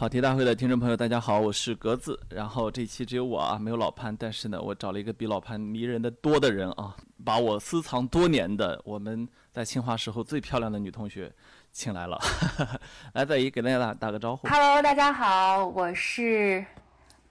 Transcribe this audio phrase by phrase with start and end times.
[0.00, 2.18] 跑题大会的听众朋友，大家好，我是格子。
[2.30, 11.30] 然后这期只有我啊，没有老潘，但是呢，我找了一个比老潘迷人的多的人啊，把我私藏多年的我们在清华时候最漂亮的女同学
[11.70, 12.18] 请来了。
[13.12, 14.48] 来，在一给大家打打个招呼。
[14.48, 16.64] Hello，大家好，我是，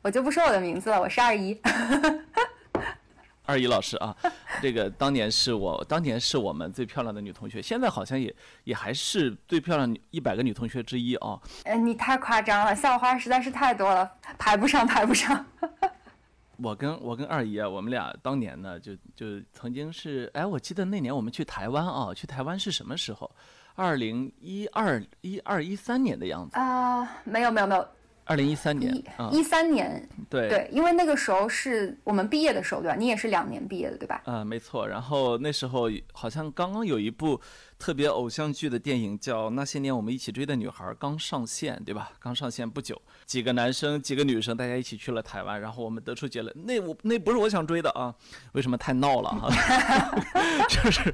[0.04, 1.60] 我就不说我的名字了，我是二姨。
[3.48, 4.16] 二姨老师啊，
[4.62, 11.40] 这个当年是我当年是我们最漂亮的女同学，现在好像也也还是最漂亮一百个女同学之一啊。
[11.64, 15.46] 哎，你太夸张了，校花实在是太多了，排不上，排不上。
[16.62, 23.32] 我跟我跟二姨啊，我们俩当年呢，就就曾经是，哎，我记得那年我们去台湾啊，去台湾是什么时候？
[23.76, 26.60] 二零一二一二一三年的样子。
[26.60, 27.88] 啊、没有没有没有，
[28.30, 28.96] 二零一三年
[29.32, 32.96] 一三年，对对，因为那个时候是我们毕业的时候，对吧？
[32.96, 34.22] 你也是两年毕业的，对吧？
[34.26, 34.88] 嗯，没错。
[34.88, 37.42] 然后那时候好像刚刚有一部
[37.80, 42.12] 特别偶像剧的电影叫《那些年我们一起追的女孩》刚上线，对吧？
[42.20, 48.14] 刚上线不久，几个男生几个女生大家一起去了台湾，然后我们得出结论，那我那不是我想追的啊，
[48.52, 49.50] 为什么太闹了哈？
[50.70, 51.12] 就是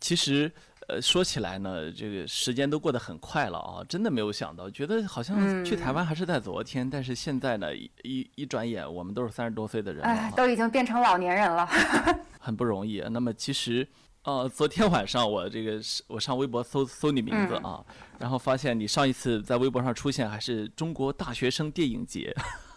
[0.00, 0.50] 其实。
[0.88, 11.66] 呃，说起来呢，这个时间都过得很快了啊，真的没有想到，觉得好像去台湾还是在昨天，但是现在呢，一一一转眼，我们都是三十多岁的人了啊，，哎都已经变成老年人了。
[12.38, 13.02] 很不容易。
[13.10, 13.86] 那么其实，
[14.22, 17.84] 呃，昨天晚上我这个是我上微博搜搜你名字啊，
[18.20, 22.32] 然后发现你上一次在微博上出现还是中国大学生电影节，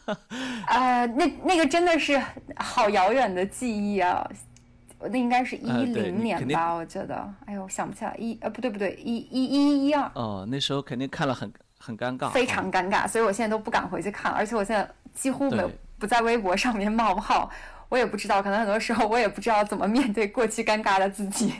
[0.66, 2.20] 呃，那那个真的是
[2.56, 4.28] 好遥远的记忆啊！
[5.02, 7.34] 那应该是一零年吧，我觉得。
[7.46, 10.12] 哎呦，想不起来，一呃不对不对，一一一一二。
[10.16, 17.50] 哦，那时候肯定看了很很尴尬，非啊常尴尬，所以我现在都不敢回去看，而且我现在几乎没有不在微博上面冒泡，
[17.88, 21.54] 我也不知道，可能很多时候我也不知道怎么面对过去尴尬的自己。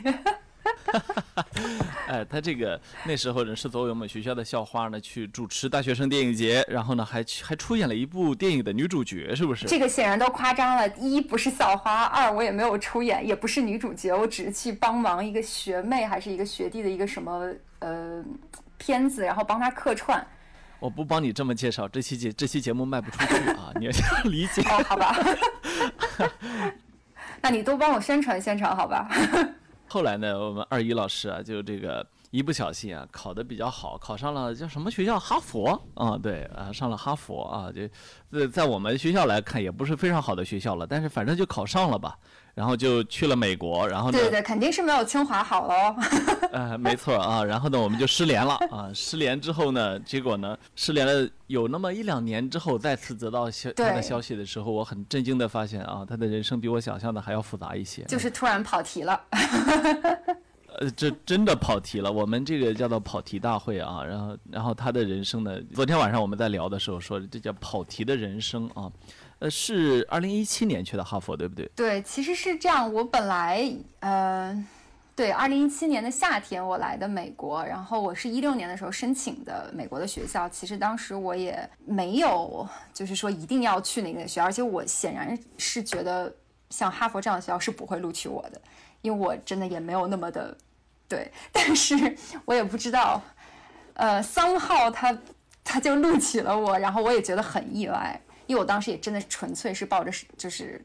[2.08, 9.66] 哎，他这个那时候人是作为我们学校的校花呢去主持大学生电影节，然后呢还去还出演了一部电影的女主角，是不是？
[9.66, 18.24] 这个显然都夸张了，一不是校花，二我也没有出演，也不是女主角，我只是去帮忙一个学妹还是一个学弟的一个什么呃
[18.76, 20.26] 片子，然后帮他客串。
[20.80, 23.92] 我不帮你这么介绍，这期节这期节目卖不出去啊，你要
[24.24, 24.62] 理解。
[24.62, 25.14] 哦，好吧，
[27.42, 29.08] 那你多帮我宣传宣传，好吧？
[29.90, 35.18] 后来呢，我们二一老师啊，就这个一不小心啊，考得比较好，考上了叫什么学校？
[35.18, 37.88] 哈佛啊，对啊，上了哈佛啊，就
[38.30, 42.16] 在在我们学校来看，也不是非常好的学校了，但是反正就考上了吧，
[42.54, 45.96] 然后就去了美国，然后呢，对对对，肯定是没有清华好喽。
[46.52, 59.20] 呃，没错啊，然后呢，我们就失联了啊， 失联之后呢，结果呢，失联了有那么一两年之后，再次得到消他的消息的时候，我很震惊的发现啊，他的人生比我想象的还要复杂一些，就是突然跑题了。
[60.78, 62.10] 呃，这真的跑题了。
[62.10, 68.90] 我们这个叫做跑题大会啊，然后，然后他的人生呢，昨天晚上我们在聊的时候说，这叫跑题的人生啊。
[69.40, 71.68] 呃，是二零一七年去的哈佛，对不对？
[71.74, 72.92] 对，其实是这样。
[72.92, 74.66] 我本来，呃，
[75.16, 80.46] 对，二零一七年的夏天我来的美国，然后我是一六年的时候申请的美国的学校。
[80.46, 86.30] 其实当时我也没有，就是说一定要去哪个学校，而且我显然是觉得
[86.68, 88.60] 像哈佛这样的学校是不会录取我的，
[89.00, 90.54] 因为我真的也没有那么的
[91.08, 91.32] 对。
[91.50, 92.14] 但是
[92.44, 93.22] 我也不知道，
[93.94, 95.16] 呃，三号他
[95.64, 100.84] 他就录取了我，然后我也觉得很意外，因为我当时也真的纯粹是抱着是就是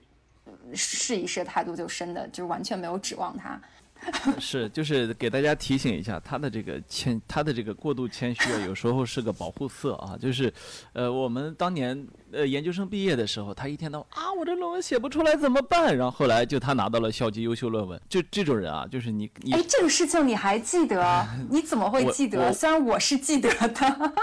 [0.76, 3.60] 试一试的态度就申的，就是完全没有指望他。
[4.38, 10.16] 是，就是给大家提醒一下，他的这个谦，他的这个过度谦虚啊，有时候是个保护色啊。
[10.22, 10.54] 就是，
[10.94, 15.98] 呃，我们当年呃研究生毕业的时候，他一天到晚啊，我这论文写不出来怎么办？
[15.98, 21.26] 然后后来就他拿到了校级优秀论文，就这种人啊，就是你你哎，这个事情你还记得？
[21.50, 22.54] 你怎么会记得？
[22.54, 24.14] 虽然我是记得的。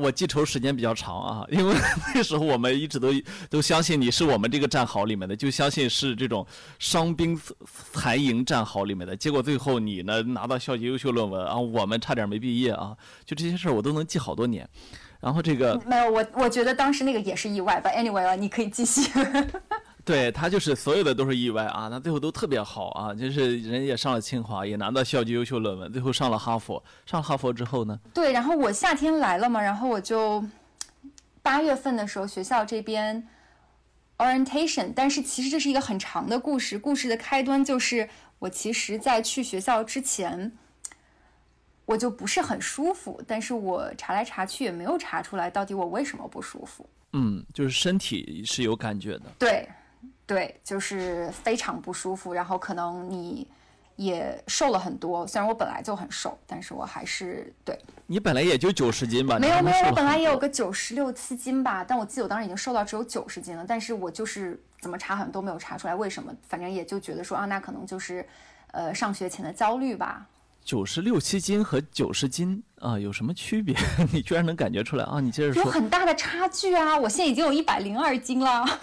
[0.00, 1.74] 我记仇时间比较长啊，因为
[2.14, 3.08] 那时候我们一直都
[3.48, 6.46] 都相信你是我们这个战壕里面的，就相信是这种
[6.78, 7.38] 伤兵
[7.92, 9.14] 残营战壕里面的。
[9.14, 14.68] 结果最后你呢拿到校级优秀论文啊，我们差点没毕业啊，就这些事儿我都能记好多年。
[15.20, 17.90] 然后这个没有，我我觉得当时那个也是意外吧。
[17.90, 19.10] Anyway 了，你可以继续。
[20.10, 26.82] 对他就是所有的都是意外啊，他最后都特别好啊，就是人也上了清华，也拿到校级优秀论文，最后上了哈佛。
[27.06, 30.44] 上了哈佛之后呢，对，然后我夏天来了嘛，然后我就
[31.42, 33.24] 八月份的时候，学校这边
[34.18, 36.76] orientation，但是其实这是一个很长的故事。
[36.76, 38.08] 故事的开端就是
[38.40, 40.50] 我其实在去学校之前，
[41.84, 46.84] 我就不是很舒服，但是我查来查去也没有查出来到底我为什么不舒服。
[47.12, 49.22] 嗯，就是身体是有感觉的。
[49.38, 49.68] 对，
[50.30, 53.44] 对，就是非常不舒服，然后可能你
[53.96, 55.26] 也瘦了很多。
[55.26, 57.76] 虽然我本来就很瘦，但是我还是对。
[58.06, 59.40] 你本来也就九十斤吧？
[59.40, 63.64] 没有没有，我本来也有个九十六七斤吧，但我记得我当时已经瘦到只有九十斤了。
[63.66, 68.24] 但是我就是怎么查好像都没有查出来为什么，反正也就觉得说啊，那可能就是
[68.70, 70.24] 呃上学前的焦虑吧。
[70.62, 73.76] 九十六七斤和九十斤啊有什么区别？
[74.14, 75.18] 你居然能感觉出来啊？
[75.18, 75.64] 你接着说。
[75.64, 76.96] 有很大的差距啊！
[76.96, 78.64] 我现在已经有一百零二斤了。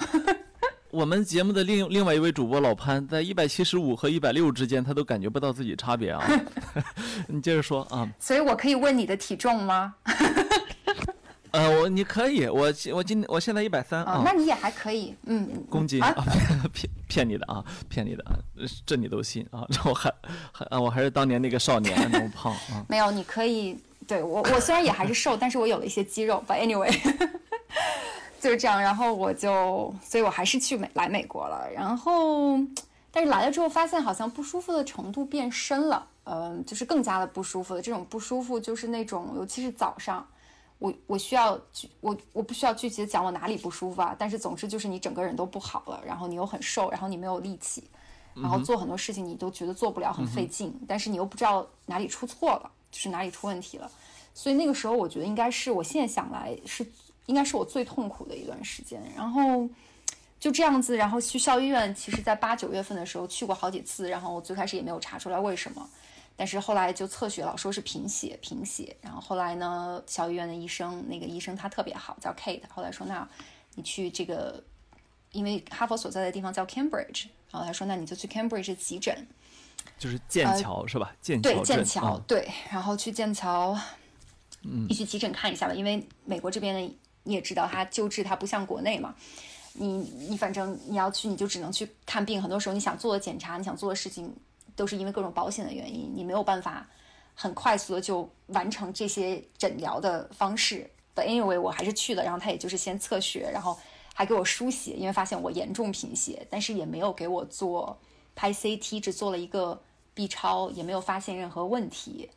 [0.89, 6.25] 我们节目的另另外一位主播老潘，在一百七十五和一百六之间，他都感觉不到自己差别啊。
[7.27, 8.09] 你接着说啊。
[8.19, 9.95] 所以我可以问你的体重吗？
[11.51, 14.21] 呃，我你可以，我我今我现在一百三啊。
[14.23, 15.47] 那你也还可以，嗯。
[15.69, 16.13] 公斤啊？
[16.73, 18.23] 骗骗你的啊，骗你的，
[18.85, 19.67] 这你都信啊？
[19.85, 20.13] 我还
[20.51, 22.85] 还啊，我还是当年那个少年那么胖啊。
[22.87, 26.43] 没有，你可以，对我我虽然也还是瘦，但是我有了一些肌肉。
[26.47, 26.95] But anyway。
[28.47, 31.69] 就是这样，然后我就，所以我还是去美来美国了。
[31.69, 32.57] 然后，
[33.11, 37.81] 但是来了之后发现好像不舒服的程度变深了，嗯，就是更加的不舒服了。
[37.81, 40.25] 这种不舒服就是那种，尤其是早上，
[40.79, 41.59] 我我需要
[41.99, 47.83] 我我不需要具体的讲我哪里不舒服啊，但是总之就是你整个人都不好了，然后你又很瘦，然后你没有力气，
[48.33, 53.91] 然后做很多事情你都觉得做不了，很费劲，但是你又不知道哪里出错了，就是哪里出问题了。
[54.33, 56.89] 所以那个时候我觉得应该是我现在想来是。
[57.27, 59.69] 应该是我最痛苦的一段时间，然后
[60.39, 61.94] 就这样子，然后去校医院。
[61.94, 65.89] 其实，在八九月份的时候去过好几次，然后我最开始也没有查出来为什么，
[66.35, 68.95] 但是后来就测血，老说是贫血，贫血。
[69.01, 72.62] 然后后来呢，校医院的医生，那个医生他特别好，叫 Kate。
[72.69, 73.27] 后来说，那
[73.75, 74.63] 你去这个，
[75.33, 79.27] 因为哈佛所在的地方叫 Cambridge，然后他说，那你就去 Cambridge 急诊，
[80.00, 81.13] 就是剑桥是吧？
[81.21, 83.77] 剑桥对剑桥对，然后去剑桥，
[84.62, 86.95] 嗯，你去急诊看一下吧，因为美国这边的。
[87.27, 89.13] 你也知道，他救治他不像国内嘛，
[89.74, 89.97] 你
[90.29, 92.41] 你反正你要去，你就只能去看病。
[92.41, 94.33] 很多时候你想做的检查，你想做的事情，
[94.75, 96.88] 都是因为各种保险的原因，你没有办法
[97.35, 100.89] 很快速的就完成这些诊疗的方式。
[101.13, 103.77] But anyway，我还是去了，然后他也就是先测血，然后
[104.13, 108.00] 还给我输血，因为发现我严重贫血，但是也没有给我做
[108.35, 109.81] 拍 CT，只做了一个
[110.13, 112.30] B 超，也没有发现任何问题。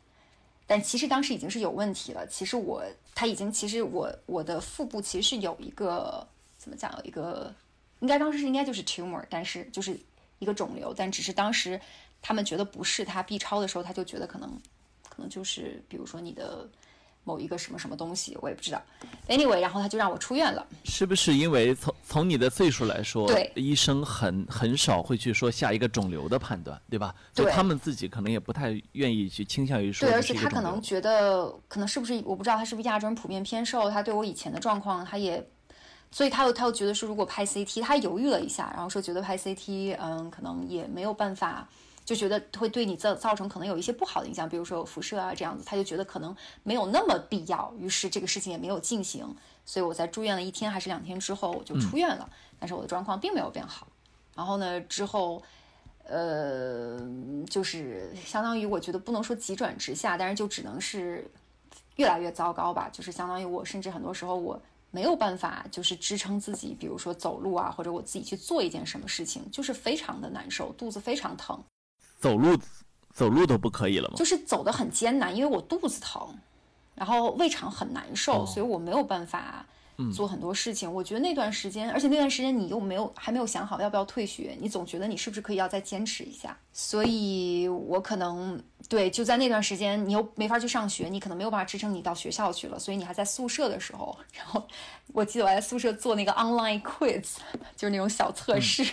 [0.67, 2.25] 但其实当时已经是有问题了。
[2.27, 6.27] 其实我他已经，其实我我的腹部其实是有一个
[6.57, 7.53] 怎么讲，有一个
[7.99, 9.99] 应该当时是应该就是 tumor，但是就是
[10.39, 11.79] 一个肿瘤，但只是当时
[12.21, 14.49] 他们觉得不是，他 B 超的时候他就觉得可能
[15.09, 16.67] 可能就是比如说你的。
[17.23, 18.81] 某一个什么什么东西，我也不知道。
[19.27, 20.65] Anyway，然后他就让我出院了。
[20.83, 27.13] 是不是因为从从你的岁数来说，对医生很很少会去说下一个肿瘤的判断，对吧？
[27.33, 30.07] 对，他们自己可能也不太愿意去倾向于说。
[30.07, 35.45] 对，而且他可能觉得，可能是不是我不知道他是不是亚洲人普遍偏瘦，他对我以前的状况，他也，
[36.09, 41.69] 所以他又他又觉得说，如果拍 CT，他犹豫了一下，然后说觉得拍 CT，嗯，可能也没有办法。
[42.03, 49.25] 就觉得会对你造造成可能有一些不好的影响，比如说有辐射啊这样子，他就觉得可能没有那么必要，于是这个事情也没有进行。
[49.63, 52.27] 所以我在住院了一天还是两天之后我就出院了，
[52.59, 53.87] 但是我的状况并没有变好。
[54.35, 55.41] 然后呢，之后，
[56.03, 56.99] 呃，
[57.49, 61.29] 就是相当于我觉得不能说急转直下，但是就只能是
[61.97, 62.89] 越来越糟糕吧。
[62.91, 64.59] 就是相当于我甚至很多时候我
[64.89, 71.63] 没有办法就是支撑自己，比如说走路啊，或者我自己去做一件什么事情，就是非常的难受，肚子非常疼。
[72.21, 72.55] 走路，
[73.11, 74.13] 走路都不可以了吗？
[74.15, 76.33] 就是走的很艰难，因为我肚子疼，
[76.93, 79.65] 然后胃肠很难受，所以我没有办法
[80.13, 80.91] 做很多事情。
[80.91, 86.55] 我觉得那段时间，而且那段时间你又没有还没有想好要不要退学，你总觉得你是不是可以要再坚持一下。
[86.71, 92.77] 所以我可能对就在那段时间，你又没法去上学，你可能没有办法支撑你到学校去了。
[92.77, 94.63] 所以你还在宿舍的时候，然后
[95.11, 97.37] 我记得我在宿舍做那个 online quiz，
[97.75, 98.85] 就是那种小测试。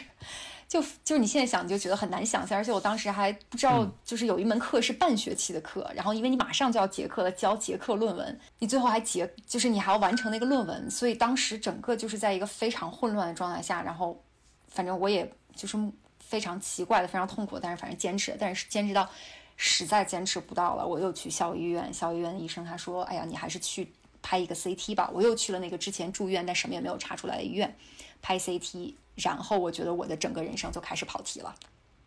[0.69, 14.23] 就就是你现在想你就觉得很难想象，而且我当时还不知道，就是有一门课是半学期的课，然后因为你马上就要结课了，交结课论文，你最后还结，就是你还要完成那个论文，所以当时整个就是在一个非常混乱的状态下，然后
[14.69, 15.79] 反正我也就是
[16.21, 19.09] 非常奇怪的，非常痛苦，但是反正坚持，但是坚持到
[19.57, 27.75] 实在坚持不到了，我又去校医院，校医院的医生他说，哎呀，你还是去拍一个 CT 吧，我又去了那个之前住院但什么也没有查出来的医院
[28.23, 28.95] 拍 CT。
[29.17, 31.53] 然后我觉得我的整个人生就开始跑题了，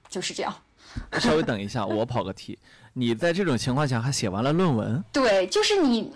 [0.09, 0.55] 就是这样。
[1.19, 2.57] 稍微等一下，我跑个题。
[2.93, 5.01] 你在这种情况下还写完了论文？
[5.13, 6.11] 对，就是你，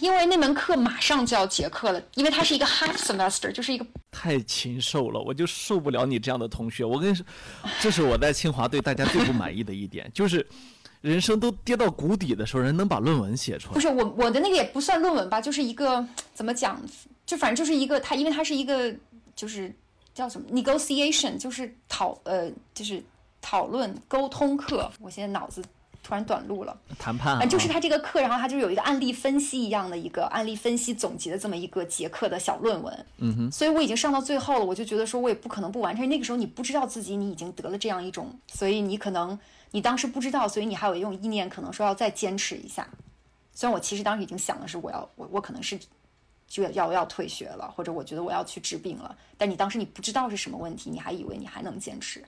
[0.00, 6.84] 因为那门课马上就要结课了，因为它是一个 half semester，就是一个 太禽兽了，我就受不了你这样的同学。
[6.84, 7.24] 我跟你说，
[7.80, 10.46] 这是我在清华对大家最不满意的一点，就是
[11.00, 13.74] 人生都跌到谷底的时候，人能把论文写出来。
[13.74, 16.78] 不是我我的那个也不算论文吧，就是一个怎么讲，
[17.24, 18.94] 就反正就是一个它，因为它是一个
[19.40, 19.74] 就是。
[20.12, 21.38] 叫什么 negotiation？
[21.38, 23.00] 就是讨呃，就是
[23.40, 25.62] 讨论沟通课，我现在脑子
[26.02, 26.76] 突然短路了。
[26.98, 33.06] 谈判、啊，就是他这个课，然后他就有一个案例分析一样的一个案例分析总结的这么一个节课的小论文。
[33.18, 33.52] 嗯哼。
[33.52, 36.06] 所以我已经上到最后了，我就觉得说我也不可能不完成。
[36.08, 39.38] 那个时候你不知道自己你已经得了这样一种，所以你可能
[39.70, 42.86] 你当时不知道，所以你还有一种意念，可能说要再坚持一下。
[43.54, 45.78] 虽然我其实当时已经想的是我要我我可能是。
[46.50, 52.20] 就要要退学了，或者我觉得我要去治病了，但你当时你不知道是什么问题，你还以为你还能坚持，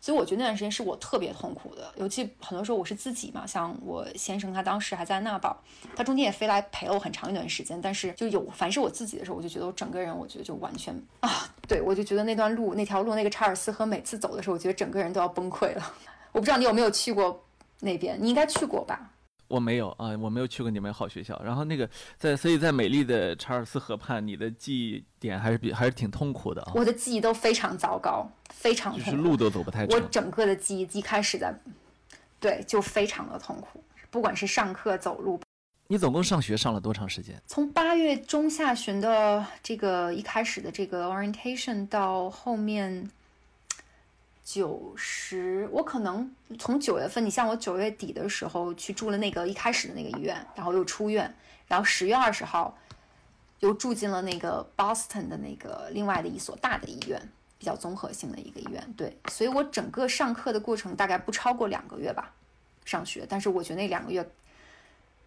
[0.00, 5.56] 所以我觉得那段时间是我特别痛苦的，尤其很多时候我是自己嘛，像我先生他当时还在纳宝，
[5.94, 15.94] 他中间也飞来陪了我很长一段时间，但是就有凡是我自己的时候，我就觉得我整个人我觉得就完全啊，对我就觉得那段路那条路那个查尔斯河每次走的时候，我觉得整个人都要崩溃了。
[16.32, 17.44] 我不知道你有没有去过
[17.78, 19.12] 那边，你应该去过吧？
[19.48, 21.40] 我没有啊，我没有去过你们好学校。
[21.42, 21.88] 然后那个
[22.18, 26.72] 在，所以在美丽的查尔斯河畔，你的记忆点还是比还是挺痛苦的啊。
[26.74, 29.84] 我的记忆都非常糟糕，非常就是路都走不太。
[29.86, 31.52] 我整个的记忆一开始在，
[32.38, 35.40] 对，就非常的痛苦，不管是上课走路。
[35.86, 37.40] 你总共上学上了多长时间？
[37.46, 43.10] 从八月中下旬的这个一开始的这个 orientation 到后面。
[44.50, 51.36] 九十，我可能从九月份，你像我九月底的时候去住了那个一开始的那个医院，然后又出院，
[51.66, 52.74] 然后十月二十号
[53.60, 57.20] 又住进了那个 Boston 的那个另外的一所大的医院，
[57.58, 58.82] 比较综合性的一个医院。
[58.96, 62.32] 对，所以我整个上课的过程大概不超过两个月吧，
[62.86, 63.26] 上学。
[63.28, 64.26] 但是我觉得那两个月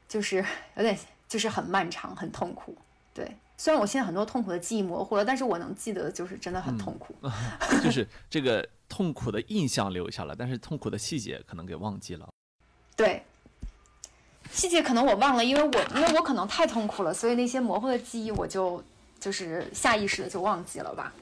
[0.07, 0.43] 就是
[0.77, 0.97] 有点
[1.27, 2.75] 就是很漫长，很痛苦。
[3.13, 7.15] 对，虽然我现在很多痛苦的记忆模糊了，但是我能记得就是真的很痛苦，
[7.83, 8.67] 就是这个。
[8.91, 12.27] 痛苦的印象留下了，但是痛苦的细节可能给忘记了。
[12.93, 13.23] 对，
[14.51, 18.83] 细节可能我忘了，因为我因为我可能太痛苦了，所以那些模糊的记忆我就
[19.17, 21.13] 就是下意识的就忘记了吧。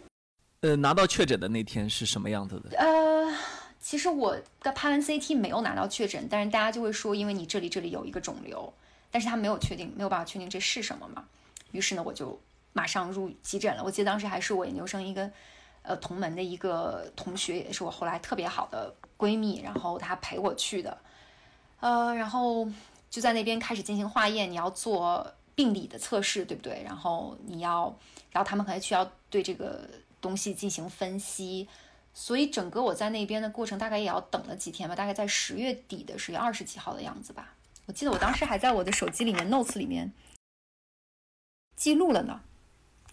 [0.61, 2.75] 呃，拿到确诊的那天是什么样子的？
[2.79, 3.31] 呃，
[3.79, 8.73] 其实我的拍完 CT 没有拿到确诊，但是大家就会说，因为你这里这里有一个肿瘤，
[9.11, 11.23] 但是他没有确定，没有办法确定这是什么嘛。
[11.71, 12.39] 于是呢，我就
[12.73, 13.83] 马上入急诊了。
[13.83, 15.29] 我记得当时还是我研究生一个。
[15.81, 20.95] 呃，同门的一个同学，也是我后来特别好的闺蜜，然后她陪我去的，
[21.79, 22.67] 呃，然后
[23.09, 26.83] 就在那边开始进行化验，你要做病理的测试，对不对？
[26.83, 27.85] 然后你要，
[28.29, 31.67] 然后他们可能需要对这个东西进行分析，
[32.13, 37.53] 所以整个我在那边的过程大概也要等了几天吧，大概在十月底的十月二十几号的样子吧。
[37.85, 40.11] 我记得我当时还在我的手机里面 notes 里面
[41.79, 42.37] 记录了呢，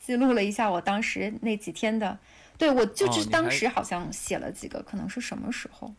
[0.00, 2.18] 记录了一下我当时那几天的。
[2.58, 5.94] 对，我就是当时好像写了几个，可能是什么时候？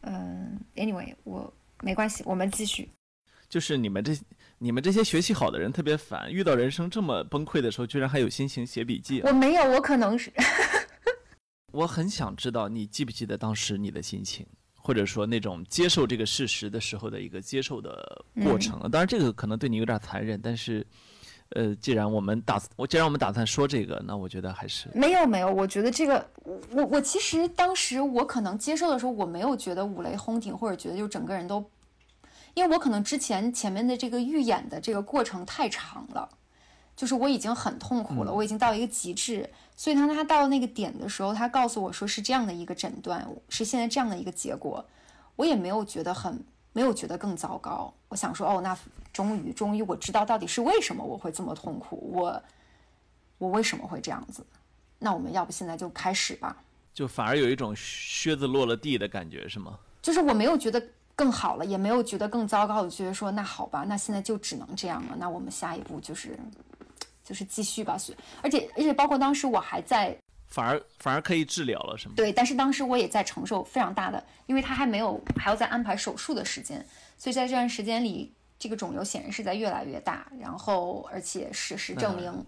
[0.00, 1.52] 嗯，anyway，我
[1.82, 2.88] 没关系，我们继续。
[3.48, 4.12] 就是你们这
[4.58, 9.20] 你们这些学习好的人特别烦，遇到人生这么崩溃的时候，居然还有心情写笔记。
[9.20, 10.32] 我没有，我可能是。
[11.70, 14.44] 我很想知道你记不记得当时你的心情，
[14.88, 18.80] 或者说那种接受这个事实的时候的一个接受的过程。
[18.90, 20.86] 当然，这个可能对你有点残忍，但是。
[21.52, 31.64] 呃，既然我们打我既然我们打算说这个，那我觉得还是没有没有，我觉得这个我我其实当时我可能接受的时候，我没有觉得五雷轰顶，或者觉得就整个人都，
[32.52, 36.28] 因为我可能之前前面的这个预演的这个过程太长了，
[36.98, 44.84] 就是我已经很痛苦了，我已经到一个极致，所以当他到那个点的时候，他告诉我说是这样的一个诊断，是现在这样的一个结果，
[45.36, 46.44] 我也没有觉得很。
[46.74, 47.92] 没有觉得更糟糕。
[48.08, 48.76] 我想说，哦，那
[49.12, 52.42] 终于，终于我知道到底是为什么我会这么痛苦，我，
[53.38, 54.46] 我为什么会这样子？
[55.00, 56.56] 那我们要不现在就开始吧？
[56.94, 59.76] 就反而有一种靴子落了地的感觉，是吗？
[60.00, 60.80] 就是我没有觉得
[61.16, 62.82] 更好了，也没有觉得更糟糕。
[62.82, 65.16] 我觉得说，那好吧，那现在就只能这样了。
[65.18, 66.38] 那我们下一步就是，
[67.28, 67.98] 就是继续吧。
[67.98, 70.16] 所以，而且，而且，包括当时我还在。
[70.46, 72.14] 反而反而可以治疗了，是吗？
[72.16, 76.82] 对，但是当时我也在承受非常大的，因为他还没有还要再安排手术的时间，
[77.18, 82.46] 所以在这段时间里，这个肿瘤显然是在越来越大，然后而且事实证明，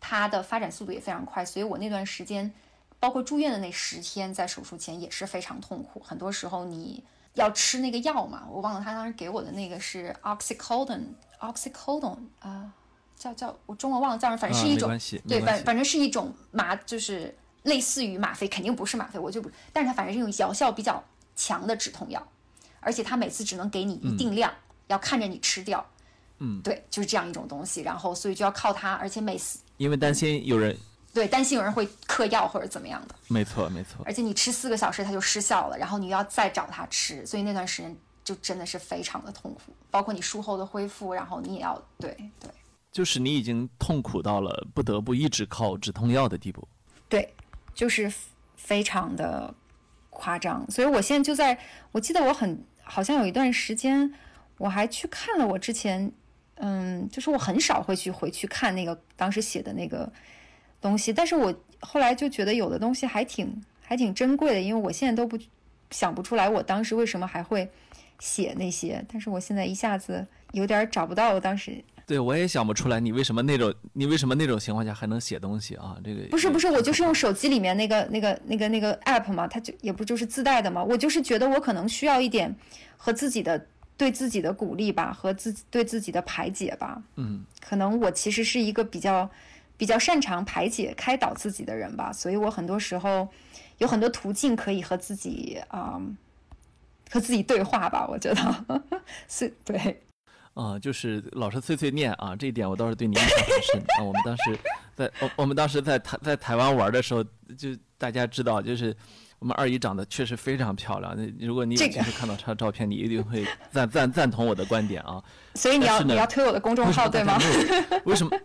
[0.00, 2.52] 它的发展速度也非常快，所以我那段时间，
[2.98, 12.72] 包括住院的那十天，在手术前也是非常痛苦，很多时候你要吃那个药嘛，我忘了他当时给我的那个是 oxycodone，oxycodone 啊。
[13.18, 14.88] 叫叫我中文忘了叫什么，反正是一种
[15.26, 21.02] 对，反反正是一种麻，就是类似于吗啡，肯定不是吗啡，我就不，但是它反正是一种疗效比较
[21.34, 22.24] 强的止痛药，
[22.80, 24.52] 而且它每次只能给你一定量，
[24.86, 25.84] 要看着你吃掉，
[26.38, 30.76] 嗯，对，就是这样一种东西，然后所以就要靠它，而且每次因为担心有人
[31.12, 42.48] 对担心有人会嗑药或者怎么样的，没错没错，而且你吃四个小时它就失效了，然后你要再找它吃，所以那段时间就真的是非常的痛苦，包括你术后的恢复，然后你也要对对。
[42.98, 46.66] 就是你已经痛苦到了不得不一直靠止痛药的地步，
[47.08, 47.32] 对，
[47.72, 48.12] 就是
[48.56, 49.54] 非常的
[50.10, 50.68] 夸张。
[50.68, 51.56] 所以我现在就在，
[51.92, 54.12] 我记得我很好像有一段时间，
[54.56, 56.10] 我还去看了我之前，
[56.56, 60.12] 嗯，就是我很少会去回去看那个当时写的那个
[60.80, 65.38] 东西，但是我后来就觉得有的东西还挺还挺珍贵的，因为我现在都不
[65.92, 67.70] 想不出来我当时为什么还会
[68.18, 71.80] 写那些，但是我现在一下子有点找不到我当时。
[72.08, 75.94] 对，我也想不出来你为什么那种你为什么那种情况下还能写东西啊？
[76.02, 80.82] 这个不是不是，我就是用手机里面那个那个那个那个 app 嘛，它就也不就是自带的嘛。
[80.82, 82.56] 我就是觉得我可能需要一点
[82.96, 83.66] 和自己的
[83.98, 87.02] 对自己的鼓励吧，和自己对自己的排解吧。
[87.16, 89.30] 嗯，可能我其实是一个比较
[89.76, 93.28] 比较擅长排解、开导自己的人吧，所以我很多时候
[93.76, 96.00] 有很多途径可以和自己啊
[97.10, 98.08] 和自己对话吧。
[98.08, 98.82] 我觉得
[99.28, 100.00] 是对。
[100.58, 104.02] 啊，就是老是碎碎念啊，这一点我倒是对你印象很深啊。
[104.02, 104.58] 我们当时
[104.96, 107.22] 在我我们当时在台在台湾玩的时候，
[107.56, 108.94] 就大家知道，就是
[109.38, 111.14] 我们二姨长得确实非常漂亮。
[111.16, 115.22] 那如果你有机会看到她的照片，你一定会赞赞赞同我的观点啊。
[115.54, 117.38] 所以你要你要推我的公众号对吗？
[118.04, 118.36] 为什么？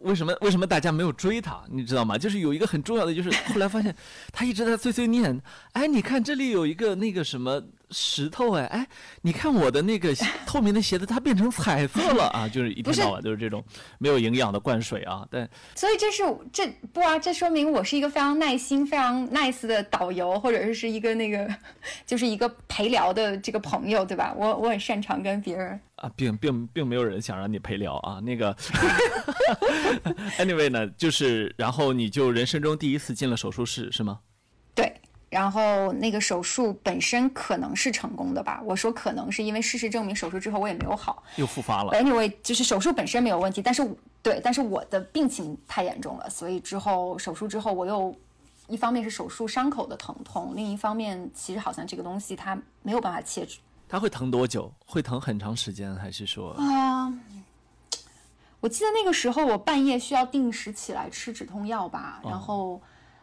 [0.00, 1.62] 为什么为什么大家没有追他？
[1.68, 2.16] 你知道吗？
[2.16, 3.94] 就是有一个很重要的，就是后来发现
[4.32, 5.38] 他一直在碎碎念。
[5.72, 8.86] 哎，你看这里有一个那个什么石头哎哎，
[9.22, 10.14] 你看我的那个
[10.46, 12.48] 透明的鞋子，它变成彩色了啊！
[12.48, 13.64] 就是一天到晚都是这种
[13.98, 15.26] 没有营养的灌水啊。
[15.30, 17.18] 但所以这是这不啊？
[17.18, 21.48] 这说明我是一个非常耐心、非常 nice 的导游，或者是是一个那个
[22.06, 24.34] 就是一个陪聊的这个朋友，对吧？
[24.36, 25.80] 我我很擅长跟别人。
[25.96, 28.56] 啊，并并并没有人想让你陪聊啊，那个，
[30.38, 34.18] anyway 呢，就是然后你就人生中第一次进了手术室是吗？
[34.74, 34.90] 对，
[35.30, 41.92] 然后那个手术本身可能是成功的吧，我说可能是因为事实证明手术之后我也没有好，又复发了。
[41.92, 43.88] Anyway，就是手术本身没有问题，但是
[44.22, 48.14] 对，但是我的病情太严重了，所以之后手术之后我又
[48.66, 53.60] 一方面是手术伤口的疼痛，另一方面其实好像这个东西它没有办法切除。
[53.88, 54.72] 它会疼多久？
[54.84, 56.52] 会疼很长时间，还是说？
[56.52, 57.12] 啊，
[58.60, 62.80] 我记得那个时候我半夜需要定时起来吃止痛药吧，然后，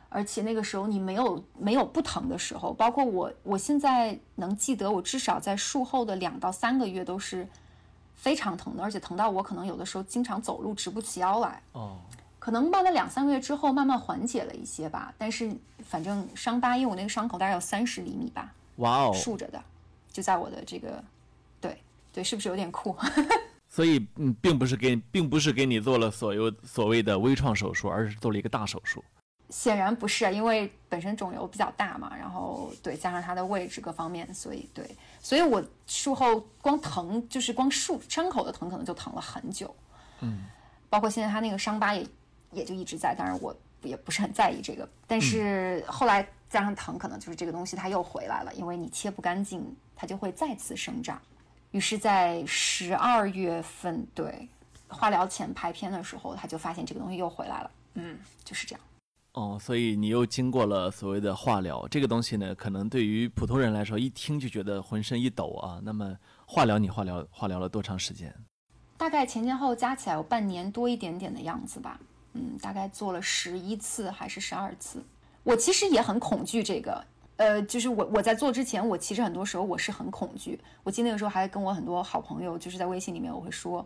[0.09, 7.47] 而且那个时候你没有没有不疼的时候，包括我，我现在能记得，我至少在术后的两到三个月都是
[8.15, 11.61] 非常疼的，而且疼到我可能有的时候经常走路直不起腰来。
[11.73, 11.97] 哦，
[12.39, 15.51] 可能慢了两三个月之后慢慢缓解了一些吧，但是
[15.83, 19.61] 反正伤疤，因为我那个伤口大概有三十厘米吧，哇哦，竖着的。
[20.11, 21.03] 就在我的这个，
[21.61, 21.77] 对
[22.11, 22.95] 对，是不是有点酷？
[23.69, 29.03] 所以，嗯，并不是给，并不是给你做了所有所谓的微创手术，而是做了一个大手术。
[29.49, 34.89] 显然不是，因为本身肿瘤比较大嘛，然后对，加上它的位置各方面，所以对，
[35.21, 39.75] 所以我术后光疼，就是光术伤口的疼，可能就疼了很久。
[40.21, 40.45] 嗯，
[40.89, 42.07] 包括现在他那个伤疤也
[42.51, 49.75] 也就一直在，当然我也不是很在意这个，但是后来加上疼，可能就是这个东西它又回来了，因为你切不干净。
[49.99, 51.19] 它就会再次生长，
[51.71, 54.47] 于是，在十二月份对
[54.87, 57.71] 化疗前拍片的时候，他就发现这个东西又回来了。
[57.95, 58.81] 嗯，就是这样。
[59.37, 65.79] 哦，所以你又经过了所谓的化疗，这个东西呢，可能对于普通人来说，一听就觉得浑身一抖啊。
[65.83, 68.33] 那么化疗，你化疗化疗了多长时间？
[68.97, 71.99] 大概前前后加起来有半年多一点点的样子吧。
[72.33, 75.03] 嗯，大概做了十一次还是十二次。
[75.43, 77.05] 我其实也很恐惧这个。
[77.35, 80.59] 呃，就是我我在做之前，我其实很多时候我是很恐惧。
[80.83, 83.85] 我记得那个时候还跟我很多好朋友，就是在微信里面我会说，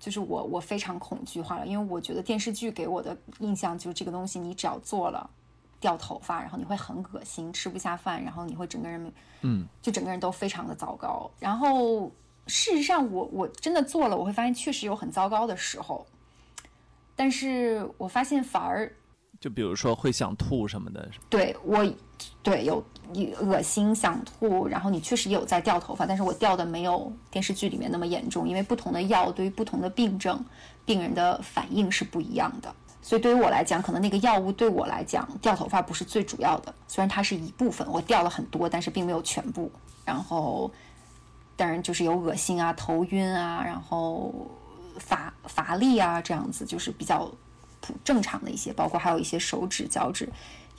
[0.00, 5.30] 就是我我非常恐惧化了，因为我觉得电视剧给我的印象就是这个东西，你只要做了
[5.78, 11.30] 掉头发，然后你会很恶心，吃不下饭，然后你会整个人，嗯，就整个人都非常的糟糕。
[11.38, 12.10] 然后
[12.46, 16.04] 事实上，我我真的做了，我会发现确实有很糟糕的时候，
[17.14, 18.92] 但是我发现反而。
[19.40, 21.82] 就比如说会想吐什么的，对我，
[22.42, 22.84] 对有
[23.40, 30.44] 恶心想吐，然后你确实有在掉头发，但是我掉的没有电视剧里面那么严重，因为不同的药对于不同的病症，
[30.84, 39.72] 病人的反应是不一样的，所以对于我来讲，可能那个药物对我来讲掉头发不是最主要的，虽然它是一部分，我掉了很多，但是并没有全部。
[40.04, 40.70] 然后，
[41.56, 44.34] 当然就是有恶心啊、头晕啊，然后
[44.98, 47.26] 乏乏力啊，这样子就是比较。
[48.04, 50.28] 正常的一些，包括还有一些手指、脚趾，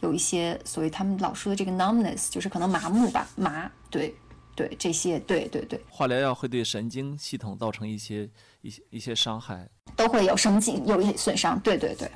[0.01, 4.15] 有一些所谓他们老说的这个 numbness，就是可能麻木吧，麻，对，
[4.55, 5.79] 对，这些，对，对，对。
[5.89, 8.29] 化疗药会对神经系统造成一些
[8.61, 12.09] 一些一些伤害，都会有神经有一些损伤，对，对，对。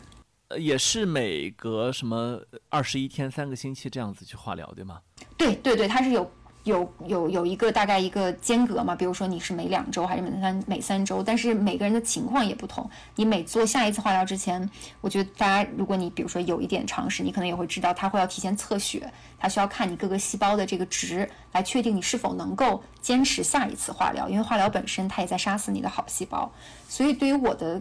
[0.49, 5.01] 呃，也是每隔什么二十一天、三个星期这样子去化疗，对吗？
[5.35, 6.31] 对，对，对，它是有
[6.65, 12.89] 有有有一个大概一个间隔嘛，比如说你是每两周还是每三每三周，但是每个人的情况也不同。
[13.15, 14.67] 你每做下一次化疗之前，
[14.99, 26.51] 我觉得大家如果你比如说有一点常识，你可能也会知道，他会要提前测血，他需要看你各个细胞的这个值，来确定你是否能够坚持下一次化疗，因为化疗本身它也在杀死你的好细胞。
[26.89, 27.79] 所以对于我的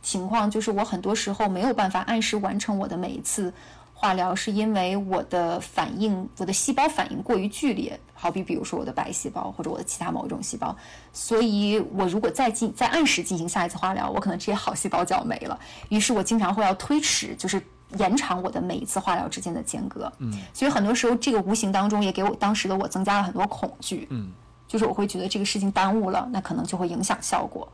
[0.00, 3.52] 情况，就是我很多时候没有办法按时完成我的每一次。
[3.94, 10.76] 化疗是因为我的反应，我的细胞反应过于剧烈，好比比如说我的白细胞或者我的其他某一种细胞，
[11.12, 15.58] 所以我如果再进再按时进行下一次化疗，我可能这些好细胞就要没了。
[15.88, 17.60] 于是我经常会要推迟，就是
[17.98, 20.12] 延长我的每一次化疗之间的间隔。
[20.20, 24.06] 嗯，所以很多时候这个无形当中也给我当时的我增加了很多恐惧。
[24.10, 24.30] 嗯，
[24.68, 27.66] 就是我会觉得这个事情耽误了，那可能就会影响效果。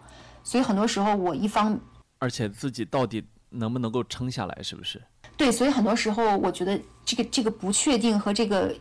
[0.42, 1.78] 所以很多时候我一方，
[2.20, 4.98] 而且自己到底能不能够撑下来，是不是？
[5.36, 8.74] 对，所以很多时候，我觉得这个这个不确定和这个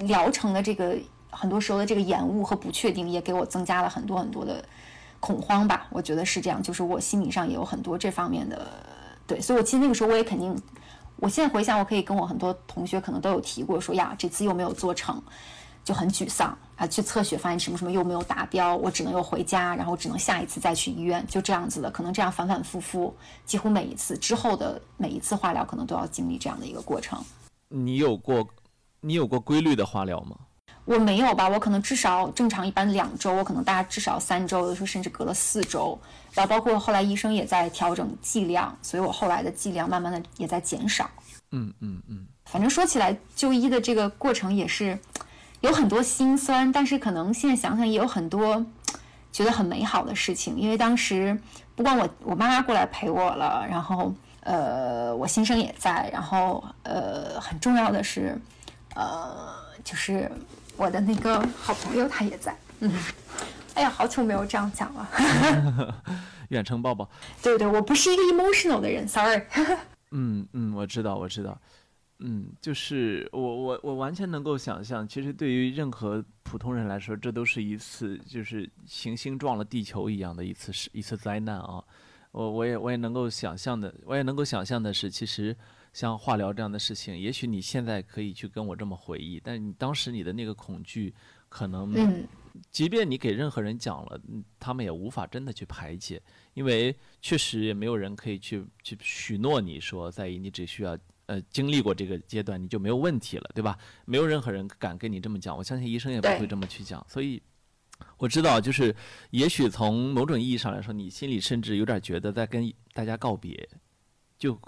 [0.00, 0.96] 疗程的这个
[1.30, 4.64] 很多时候的这个延误和不确定，也给我增加了很多很多的
[5.20, 5.86] 恐慌吧。
[5.90, 8.66] 我觉得是这样，就是我心理上也有很多这方面的。
[9.26, 10.54] 对，所以我其实那个时候我也肯定，
[11.16, 15.22] 我现在回想，我可以跟我很多同学可能都有提过，说呀，这次又没有做成。
[15.84, 16.86] 就很沮丧啊！
[16.86, 21.90] 去测血发现什么什么又没有达标，我只能又回家，然后只能下一次再去医院，就这样子的。
[21.90, 23.12] 可能这样反反复复，
[23.44, 27.20] 几乎每一次之后的每一次化疗，可能都要经历这样的一个过程。
[27.68, 28.46] 你有过，
[29.02, 30.36] 你有过规律的化疗吗？
[30.84, 35.98] 我没有吧，我可能至少正常一般两周，我可能大家至少三周，有的时候甚至隔了四周。
[36.32, 41.10] 然后包括后来医生也在调整剂量，所以我后来的剂量慢慢的也在减少。
[41.50, 42.26] 嗯嗯嗯。
[42.46, 44.98] 反正说起来，就医的这个过程也是。
[45.60, 48.66] 有很多心酸，但是可能现在想想也有很多
[49.30, 50.58] 觉得很美好的事情。
[50.58, 51.40] 因为当时
[51.76, 58.36] 不光我我妈妈过来陪我了，然后呃我先生也在，然后呃很重要的是
[58.94, 60.30] 呃就是
[60.76, 62.56] 我的那个好朋友他也在。
[62.80, 62.92] 嗯，
[63.74, 66.02] 哎呀，好久没有这样讲了。
[66.50, 67.08] 远程抱抱。
[67.42, 69.42] 对对，我不是一个 emotional 的人，sorry。
[70.12, 71.58] 嗯嗯，我知道我知道。
[72.24, 81.82] 嗯，就是我我我完全能够想象，其实对于任何普通人来说，这都是一次就是行星撞了地球一样的一次是一次灾难啊！
[82.30, 85.56] 我我也我也能够想象的，我也能够想象的是，其实
[85.92, 91.14] 像化疗这样的事情，也许你现在可以去跟我这么回忆，但你当时你的那个恐惧，
[91.48, 92.26] 可能，
[92.70, 94.20] 即便你给任何人讲了，
[94.58, 96.20] 他们也无法真的去排解，
[96.54, 100.98] 因为确实也没有人可以去去许诺你说，在意你只需要。
[101.26, 103.78] 呃，经历过这个阶段，你就没有问题了，对吧？
[104.04, 107.02] 没有任何人敢跟你这么讲，我相信医生也不会这么去讲。
[107.08, 107.40] 所以
[108.18, 108.94] 我知道，就是
[109.30, 113.66] 也许从某种意义上来说，你心里甚至有点觉得在跟大家告别，
[114.36, 114.60] 就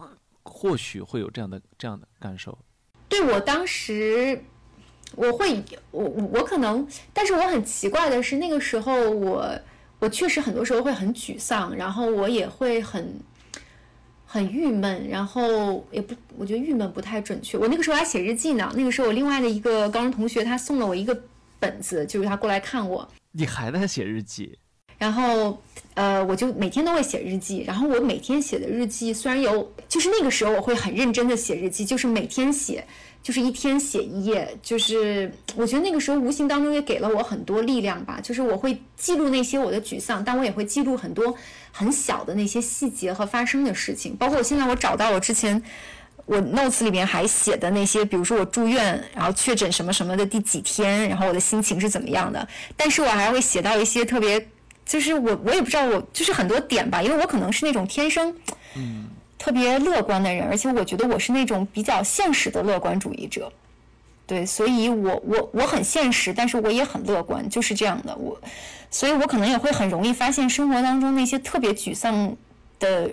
[0.45, 2.57] 或许会有这样的这样的感受。
[3.09, 4.43] 对我当时，
[5.17, 9.59] 我会，我我可能，但是我很奇怪的是，那个时候我
[9.99, 13.21] 我确实很多时候会很沮丧，然后我也会很。
[14.27, 17.57] 很郁闷，然后也不，我觉得郁闷不太准确。
[17.57, 18.69] 我那个时候还写日记呢。
[18.75, 21.17] 那个时候我另外的一个高中同学，他送了我一个
[21.61, 23.09] 本子，就是他过来看我。
[23.31, 24.59] 你还在写日记？
[24.99, 25.61] 然后，
[25.95, 27.65] 呃，我就每天都会写日记。
[27.67, 32.85] 然后我每天写的日记虽然有，就是那个时候我会很认真的写日记，就是每天写。
[33.23, 38.21] 就是一天写一页，就是我觉得那个时候无形当中也给了我很多力量吧。
[38.23, 41.35] 就是我会记录那些我的沮丧，但我也会记录很多
[41.73, 44.15] 很小的那些细节和发生的事情。
[44.17, 45.63] 包括我现在我找到我之前
[46.27, 52.47] 我 notes 里面还写的那些，比如说我住院，然后确诊什么什么的第几天，然后我的心情是怎么样的。
[52.77, 54.39] 但是我还会写到一些特别，
[54.85, 58.35] 就是我我也不知道我就是很多点吧，因为我可能是那种天生，
[58.75, 59.11] 嗯。
[59.37, 63.53] 特别乐观的人，而且我觉得我是那种比较现实的乐观主义者，
[64.27, 68.41] 对，所以我我我很现实，但是我也很乐观，就是这样的我，
[68.91, 72.35] 所以我可能也会很容易发现生活当中那些特别沮丧
[72.79, 73.11] 的、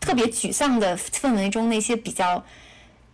[0.00, 2.44] 特别沮丧的氛围中那些比较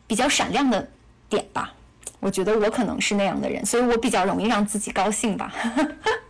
[0.06, 0.88] 比较闪亮的
[1.28, 1.74] 点吧。
[2.20, 5.52] 我觉得我可能是那样的人，所以我比较容易让自己高兴吧。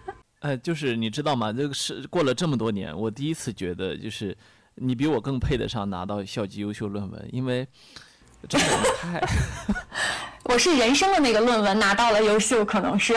[0.47, 1.53] 呃，就是你知道吗？
[1.53, 4.37] 这个是过了这么多年，我第一次觉得就是。
[4.79, 7.67] 你比我更配得上拿到校级优秀论文，因为
[8.47, 8.67] 真的
[9.01, 9.19] 太
[10.45, 13.17] 我是人生的那个论文拿到了优秀，可能是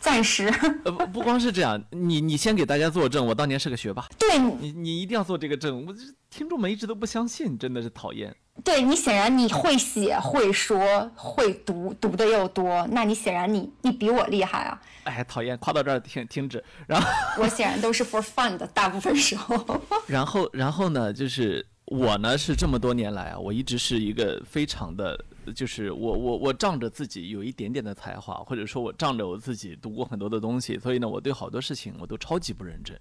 [0.00, 0.46] 暂时。
[0.86, 4.08] 呃，不不光是这样，你你先给大家作证，我当年是个学霸。
[4.18, 8.34] 对，你你一定要做这个证，我这听众们一直都不相信，真的是讨厌。
[8.62, 14.80] 对你显然你会写会说会读读的又多，那你显然你你比我厉害啊！
[15.02, 16.62] 哎，讨厌，夸到这儿停停止。
[16.86, 17.06] 然后
[17.42, 19.80] 我显然都是 for fun 的，大部分时候。
[20.06, 25.18] 然后然后呢，就是我呢是这么多年来啊，我一直是一个非常的
[25.54, 32.98] 就是我我我仗着自己有一点点的才华，或者说我仗着我自己读过很多的东西，所以呢，我对好多事情我都超级不认真。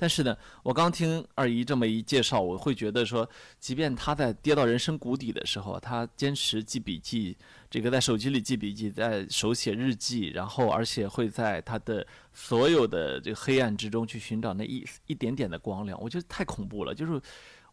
[0.00, 7.36] 但是呢，我刚听二姨这么一介绍，我会觉得说，即便他在跌到人生谷底的时候，他坚持记笔记，
[7.70, 16.94] 这个在手机里记笔记，在手写日记，然后而且会在他的所有的这个黑暗之中去寻找那一一点点的光亮，我觉得太恐怖了。
[16.94, 17.20] 就是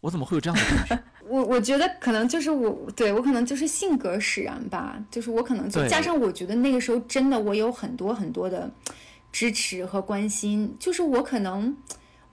[0.01, 1.03] 我怎么会有这样的感觉？
[1.29, 8.69] 我我觉得可能就是我对我可能就是性格使然吧，就是我可能就加上我觉得那个时候真的我有很多很多的
[9.31, 11.73] 支持和关心，就是我可能。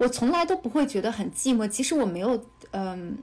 [0.05, 2.39] 我从来都不会觉得很寂寞，即使我没有，
[2.73, 3.17] 嗯，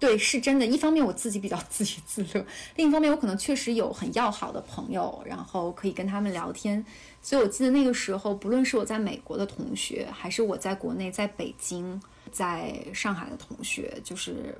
[0.00, 0.66] 对，是真的。
[0.66, 2.44] 一方面我自己比较 自娱自乐，
[2.74, 6.84] 另一方面我可能确实有很要好的朋友，然后可以跟他们聊天。
[7.22, 14.58] 所以我记得那个时候，不论是我在美国的同学，还是我在国内，在北京、在上海的同学，就是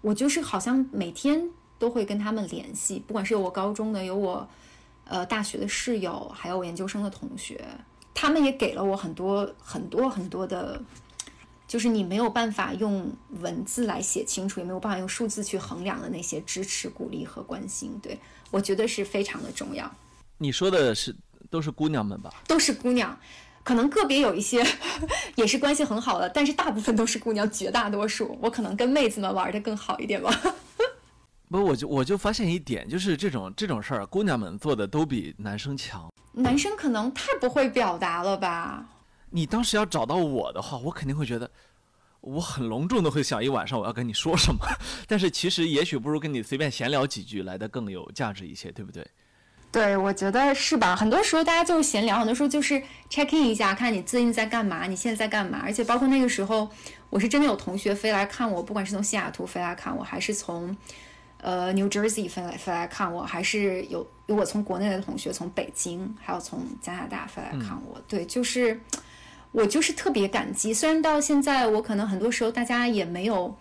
[0.00, 4.46] 我就是好像每天都会跟他们联系，不管是有我高中的，有我
[5.04, 7.64] 呃大学的室友，还有我研究生的同学。
[8.14, 10.80] 他们也给了我很多很多很多的，
[11.66, 17.98] 就是你没有办法用文字来写清楚，也没有办法用数字去衡量的那些支持、鼓励和关心。
[18.02, 18.18] 对
[18.50, 19.90] 我觉得是非常的重要。
[20.38, 21.14] 你说的是
[21.50, 22.32] 都是姑娘们吧？
[22.46, 23.18] 都是姑娘，
[23.64, 24.64] 可能个别有一些
[25.36, 30.30] 也是关系很好的，但是大部分都是姑娘，绝大多数我可能跟妹子们玩的更好一点吧。
[31.48, 36.11] 不，我就我就发现一点，就是这种这种事儿，姑娘们做的都比男生强。
[36.34, 38.86] 男生可能太不会表达了吧？
[39.30, 41.50] 你当时要找到我的话，我肯定会觉得，
[42.20, 44.60] 我很隆重的会想一晚上我要跟你说什么。
[45.06, 49.06] 但是其实也许不如跟你随便闲聊几句来的更有价值一些，对不对？
[49.70, 50.94] 对，我觉得是吧？
[50.94, 55.60] 很多时候大家就是闲聊，很多时候就是 check in 一下，看你最近在干嘛，你现在在干嘛。
[55.64, 56.70] 而且包括那个时候，
[57.08, 60.74] 我是真的有同学飞来看我，不管是从西雅图飞来看我，还是从。
[61.42, 68.00] 呃，New Jersey 飞来飞来看我，还是有有我从国内的同学从北京，还有从加拿大飞来看我。
[68.06, 68.80] 对，就是
[69.50, 70.72] 我就是特别感激。
[70.72, 73.52] 虽然到现在我可能很多时候大家也没有，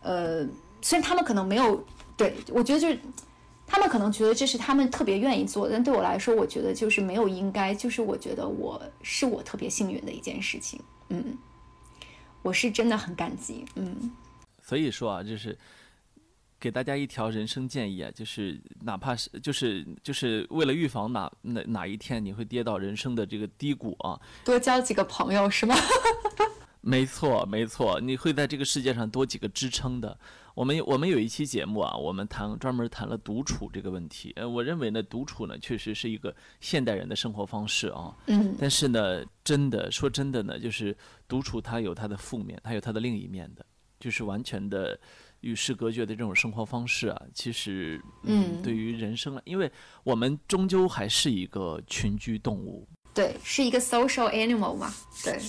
[0.00, 0.42] 呃，
[0.80, 1.84] 虽然他们可能没有，
[2.16, 2.98] 对我觉得就是
[3.66, 10.80] 他们可能觉得这是他们特别愿意做，但对我来说，我觉得就是没有应该，就是我觉得我是我特别幸运的一件事情。
[11.10, 11.36] 嗯，
[12.40, 13.66] 我是真的很感激。
[13.74, 14.10] 嗯，
[14.62, 15.58] 所以说啊，就是。
[16.60, 25.74] 给大家一条人生建议啊，就是哪怕是就是就是为了预防哪哪哪一天你会跌到人生的这个低谷啊，多交几个朋友是吗？
[26.80, 30.18] 没错没错，你会在这个世界上多几个支撑的。
[30.54, 34.32] 我们我们有一期节目啊，我们谈专门谈了独处这个问题。
[34.36, 38.16] 呃，我认为呢，独处呢确实是一个现代人的生活方式啊。
[38.26, 38.56] 嗯。
[38.58, 40.96] 但是呢，真的说真的呢，就是
[41.28, 43.64] 独处它有它的负面，它有它的另一面的，
[44.00, 44.98] 就是完全的。
[45.40, 49.70] 与世隔绝的这种生活方式啊，其实，嗯，对于人生，因为
[50.02, 54.92] 我们终究还是一个群居动物，对，是一个 social animal 嘛，
[55.24, 55.40] 对，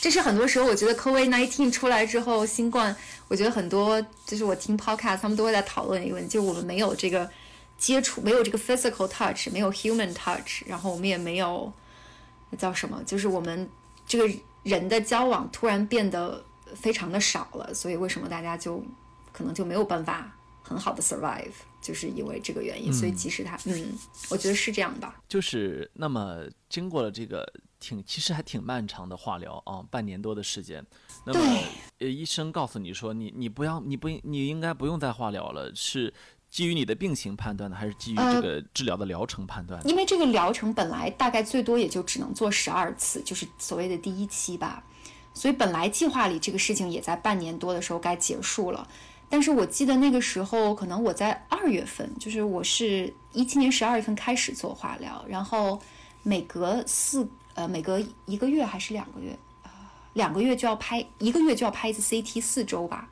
[0.00, 2.96] 这是很多时候我觉得 COVID nineteen 出来之后，新冠，
[3.28, 7.30] 我觉得很多就是我听 podcast 他们都会在讨论一个问题，就是我们没有这个
[7.76, 11.70] 接触，没有这个 physical touch，没有 human touch，然后我们也没有
[12.50, 13.68] 那叫什么，就是我们
[14.06, 16.42] 这个人的交往突然变得
[16.74, 18.82] 非常的少了，所以为什么大家就
[19.34, 21.50] 可能就没有办法很好的 survive，
[21.82, 23.92] 就是因为这个原因，所以即使他，嗯，
[24.30, 25.12] 我觉得是这样的。
[25.28, 27.44] 就是那么经过了这个
[27.80, 30.86] 挺其实还挺漫长的化疗啊，半年多的时间。
[31.26, 31.40] 那么
[31.98, 36.14] 呃，医生告诉你说，你你不要，你不你应该不用再化疗了，是
[36.48, 39.84] 基于你的病情判断的，还是基于这个治疗的疗程判断？
[39.86, 44.82] 因为这个疗程本来大概最多也就只能做十二次，就是所谓的第一期吧。
[45.34, 48.86] 所以本来计划里这个事情也在半年多的时候该结束了。
[49.34, 55.82] 但是我记得那个时候，可能我在二月份，就是我是一七年十二月份开始做化疗，然后
[56.22, 63.08] 每隔四呃每隔一个月还是两个月啊，两个月就要拍一个月就要拍一次 CT，四周吧。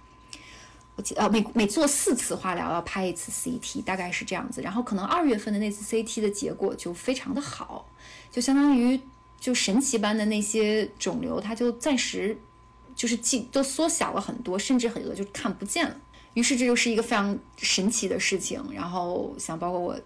[0.94, 4.62] 我记呃每每做四次化疗要拍一次 CT，大概是这样子。
[4.62, 7.84] 然后可能二月份的那次 CT 的结果就非常的好，
[8.30, 9.00] 就相当于
[9.40, 12.38] 就神奇般的那些肿瘤，它就暂时。
[12.94, 15.96] 就是记都缩小了很多，甚至很多就看不见了。
[16.34, 18.62] 于是这就是一个非常神奇的事情。
[18.72, 20.00] 然后像包括我，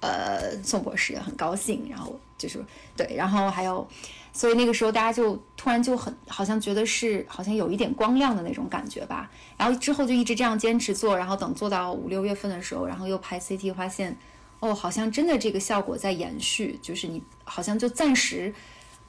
[0.00, 1.86] 呃，宋博士也很高兴。
[1.90, 2.64] 然后就是
[2.96, 3.86] 对，然后还有，
[4.32, 9.30] 所以那个时候大家就突然就很好像觉得是好像有一点光亮的那种感觉吧。
[9.56, 14.16] 然后之后就一直这样坚持做，然后等做到五六月份的时候，然后又拍 CT 发现，
[14.60, 18.54] 哦，好像真的这个效果在延续，就是你好像就暂时。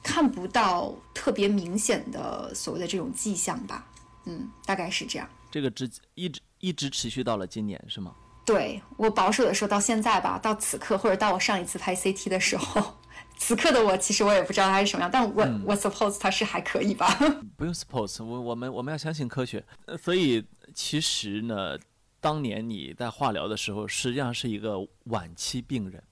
[0.04, 3.86] 看不到特别明显的所谓的这种迹象吧，
[4.24, 5.28] 嗯，大概是这样。
[5.52, 8.16] 这个直一直一直持续到了今年是吗？
[8.44, 12.98] 对我保守的说，到现在吧，到此刻或者到我上一次拍 CT 的时候，
[13.38, 17.06] 此刻的我其实我也不知道他是什么样，但我、我 suppose 他是还可以吧。
[17.56, 19.64] 不用 suppose，我我们我们要相信科学。
[19.84, 21.78] 呃所以其实呢，
[22.18, 26.02] 当年你在化疗的时候，实际上是一个晚期病人，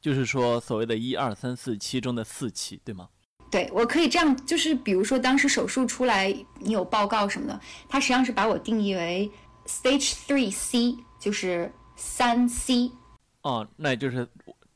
[0.00, 3.08] 就是说所谓的一二三四期中的四期，对吗？
[3.54, 9.30] 对我可以这样，就是比如说当时手术出来，你有报告什么的，他实际上是把我定义为
[9.64, 12.90] stage three C，就是三 C。
[13.42, 14.28] 哦，那也就是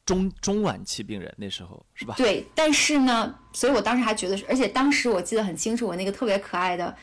[0.06, 2.14] 中中晚期病人那时候是吧？
[2.16, 6.96] 对，但是呢，所以我当时还觉得是，而且当时我记得很清楚，我那个特别可爱的，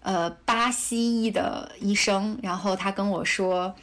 [0.00, 3.74] 呃，巴西裔的医生，然后他跟我说，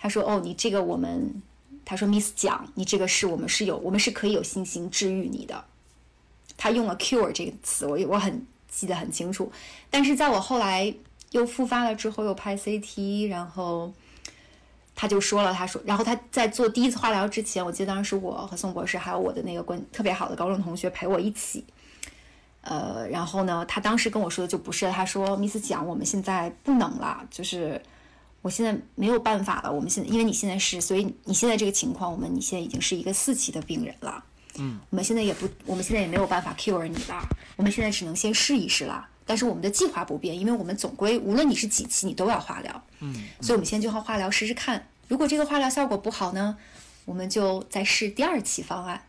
[0.00, 1.40] 他说，哦，你这个我们，
[1.84, 5.64] 他说 Miss 蒋，你这个是我们是有，我们是可以有信心治愈你的。
[6.58, 9.50] 他用了 cure 这个词，我我很记得很清楚。
[9.88, 10.94] 但是在我后来
[11.30, 13.90] 又复发了之后，又拍 CT，然后
[14.94, 21.64] 他就说了，他说，然后他在做第一次化疗之前，我记得当时我和宋博士还有我的那个关特别好的高中同学陪我一起。
[22.60, 27.80] 呃，然后呢，他当时跟我说的就不是，他说，Miss 蒋，我们现在不能了，就是
[28.42, 34.24] 我现在没有办法了，我们现在因为你现在是，所以你现在这个情况，我们你现在已经是一个四期的病人了。
[34.58, 37.22] 嗯，我们现在也不，我们现在也没有办法 cure 你了，
[37.56, 39.08] 我们现在只能先试一试了。
[39.24, 42.82] 但是我们的计划不变，因为我们总归无论你是几期，你都要化疗。
[43.00, 44.88] 嗯，所以我们先就化化疗试试看。
[45.06, 46.56] 如果这个化疗效果不好呢，
[47.04, 49.02] 我们就再试第二期方案。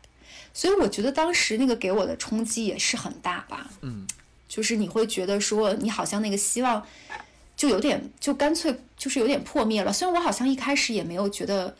[0.53, 3.69] 所以我觉得当时那个给我的冲击也是很大吧。
[3.81, 4.05] 嗯，
[4.49, 6.85] 就是你会觉得说，你好像那个希望
[7.55, 9.93] 就有点，就干脆就是有点破灭了。
[9.93, 11.73] 虽然我好像一开始也没有觉得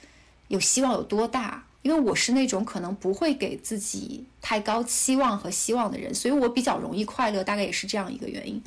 [0.48, 1.66] 有希望有多大。
[1.82, 8.62] 因为我是那种可能不会给自己太高期望和希望的人，所以我比较容易快乐，大概也是这样一个原因。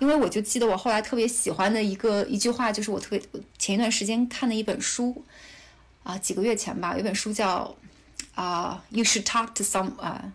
[0.00, 3.22] 因为我就记得我后来特别喜欢的一个一句话，就是我特别
[3.56, 5.24] 前一段时间看的一本书，
[6.02, 7.74] 啊，几个月前吧，有本书叫
[8.34, 10.32] 啊、You should talk to some 啊、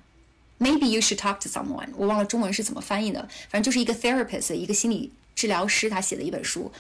[0.58, 6.72] Maybe you should talk to someone，我忘了中文是怎么翻译的，反正就是一个 therapist，一个心理治疗师他写的一本书。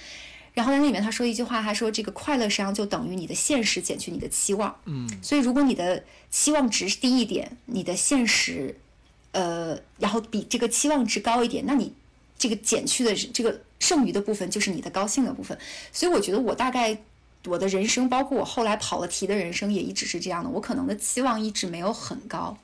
[0.53, 4.75] 然后在那里面他说一句话，他说这个快乐实际上就等于你的现实减去你的期望。
[4.85, 8.77] 嗯，所以如果你的期望值低一点，你的现实，
[9.31, 11.93] 呃，然后比这个期望值高一点，那你
[12.37, 15.57] 这个减去的这个剩余的部分就是你的高兴的部分。
[15.93, 16.97] 所以我觉得我大概
[17.45, 20.49] 我的人生，包括我后来跑了题的人生，也一直是这样的。
[20.49, 22.57] 我可能的期望一直没有很高，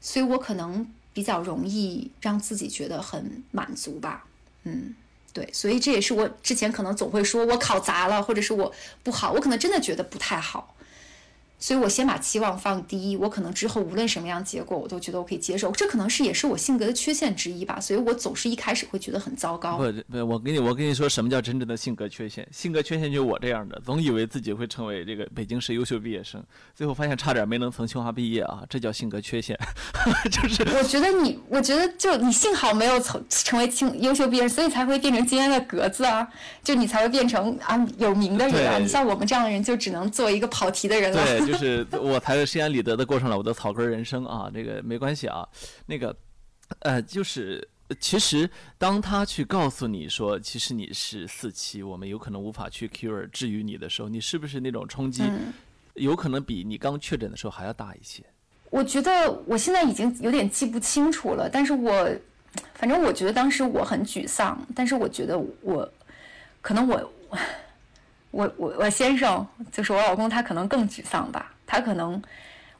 [0.00, 4.26] 所以我可能比较容易让自己觉得很满足吧。
[4.64, 4.94] 嗯。
[5.34, 10.73] 对，所以这也是我之前可能总会说我考砸了，或者是我不好，我可能真的觉得不太好，
[11.58, 19.78] 所以我先把期望放低，我可能之后无论什么样结果，我都觉得我可以接受，这可能是也是我性格的缺陷之一吧，所以我总是一开始会觉得很糟糕。
[19.78, 22.46] 不不，我跟你我跟你说，什么叫真正的性格缺陷？
[22.52, 26.42] 性格缺陷就是我这样的，总以为自己会成为这个北京市优秀毕业生，
[26.74, 29.58] 最后发现差点没能从清华毕业啊，这叫性格缺陷，
[30.30, 36.28] 就是我觉得你，我觉得就你幸好没有成成为清优秀毕业生，所以才会变成今天的格子啊，
[36.62, 38.78] 就你才会变成啊有名的人啊。
[38.78, 41.24] 你像我们这样的人，就只能做一个跑题的人了。
[41.24, 45.48] 对，就是我才是心安理得的过上了我的草根人生啊，这个没关系啊，
[45.86, 46.14] 那个，
[46.80, 47.66] 呃，就是
[48.00, 55.52] 其实当他去告诉你说，其实你是四期，我们有可能无法去 cure 治愈你的时候，你是不是那种冲击，嗯
[55.94, 58.24] 有可能比你刚确诊的时候还要大一些？
[58.70, 62.10] 我觉得我现在已经有点记不清楚了，但是我
[62.74, 65.88] 反正我觉得当时我很沮丧，但是我觉得我
[66.60, 67.12] 可能我
[68.34, 72.20] 我我我先生就是我老公，他可能更沮丧吧，他可能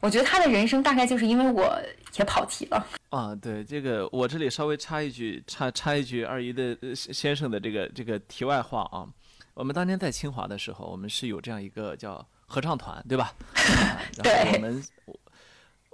[0.01, 1.81] 我觉得他的人生大概就是因为我
[2.19, 2.87] 也跑题了。
[3.11, 9.07] 啊，对这个，我这里稍微插一句，插插一句二姨的呃先生的这个这个题外话啊。
[9.55, 13.33] 我们当年在清华的时候，我们是有这样一个叫合唱团，对吧？
[13.55, 15.21] 啊 然后我们我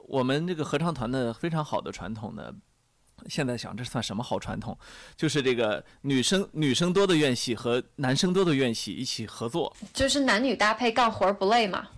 [0.09, 2.51] 我们这个合唱团的非常好的传统呢，
[3.28, 4.76] 现在想这算什么好传统？
[5.16, 9.74] 就是这个女生女生多的院系和男生多的院系一起合作。
[9.92, 11.88] 就是男女搭配干活不累嘛？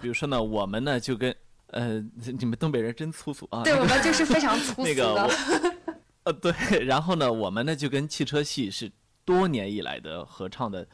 [0.00, 1.34] 比如说呢，我们呢就跟
[1.68, 2.00] 呃，
[2.38, 3.62] 你们东北人真粗俗啊。
[3.62, 5.22] 对我们就是非常粗那个俗的。
[5.24, 5.92] 我，
[6.24, 8.90] 呃，对，然后呢，我们呢就跟汽车系是
[9.24, 10.86] 多年以来的合唱的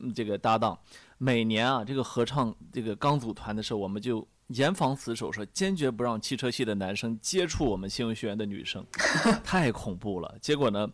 [0.00, 0.78] 嗯这个搭档，
[1.18, 8.84] 每年啊这个合唱这个刚组团的时候，我们就严防死守，说坚决不让汽车系的男生接触我们新闻学院的女生，
[9.42, 10.36] 太恐怖了。
[10.40, 10.86] 结果呢，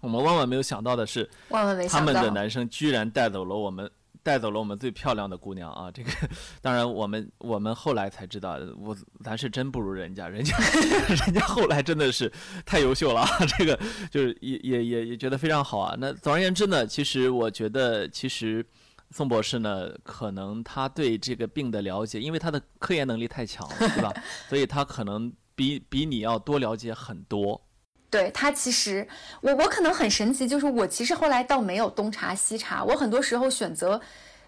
[0.00, 3.88] 我们万万没有想到的是，万万没想到他们的，男生居然带走了我们，
[4.24, 5.88] 带走了我们最漂亮的姑娘啊！
[5.92, 6.10] 这个，
[6.60, 10.56] 当然我们我们后来才知道，我咱是真不如人家，人家
[11.24, 12.30] 人家后来真的是
[12.66, 13.28] 太优秀了啊！
[13.56, 13.78] 这个
[14.10, 15.94] 就是也也也也觉得非常好啊。
[15.96, 18.66] 那总而言之呢，其实我觉得其实。
[19.10, 24.12] 宋博士呢，可能他对这个病的了解，因为他的科研能力太强了， 对吧？
[24.48, 27.60] 所以他可能比比你要多了解很多。
[28.08, 29.06] 对他，其实
[29.40, 34.00] 我我可能很神奇，就是我其实后来倒没有东查西查，我很多时候选择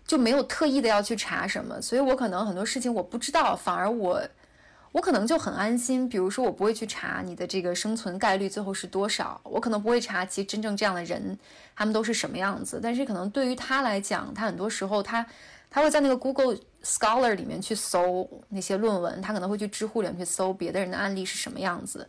[0.05, 4.21] 就没有特意的要去查什么，所以我可能很多事情我不知道，反而我
[4.93, 6.09] 我可能就很安心。
[6.09, 11.39] 比如说，我不会去查你的这个生存概率最后是多少，我可能不会查其实真正这样的人
[11.75, 12.79] 他们都是什么样子。
[12.83, 15.27] 但是可能对于他来讲，他很多时候他
[15.71, 22.09] 他会在那个 Google Scholar 里面去搜那些论文，他可能会去知乎里面去搜别的人的案例是什么样子。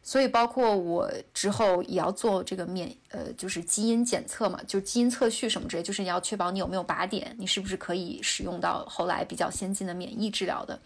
[0.00, 10.78] 所以，包括我之后也要做这个免呃，就是基因检测嘛，就基因测序什么之类，就是你要确保你有没有靶点，你是不是可以使用到后来比较先进的免疫治疗的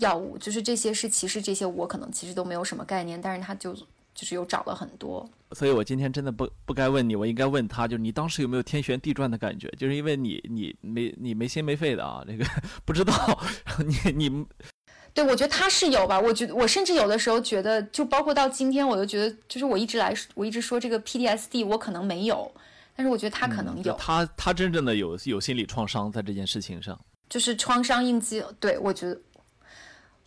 [0.00, 3.74] 药物，就是这些是其实这些我可能其实都没有什么概念，但是他就
[4.14, 5.28] 就是又找了很多。
[5.52, 9.68] 所以我今天真的不不该问你，我应该问他，就是你当时有没有天旋地转的感觉？
[9.78, 12.44] 就是因为你你没你没心没肺的啊，这个
[12.84, 13.40] 不知道
[13.86, 14.46] 你你。
[15.12, 16.18] 对，我觉得他是有吧。
[16.18, 22.50] 我觉得我甚至有的时候觉得，就包括到今天，我都觉得，就是我一直来，我一直说这个 PDSD，我可能没有，
[22.96, 23.94] 但是我觉得他可能有。
[23.96, 28.42] 他他真正的有有心理创伤在这件事情上，就是创伤应激。
[28.58, 29.20] 对，我觉得，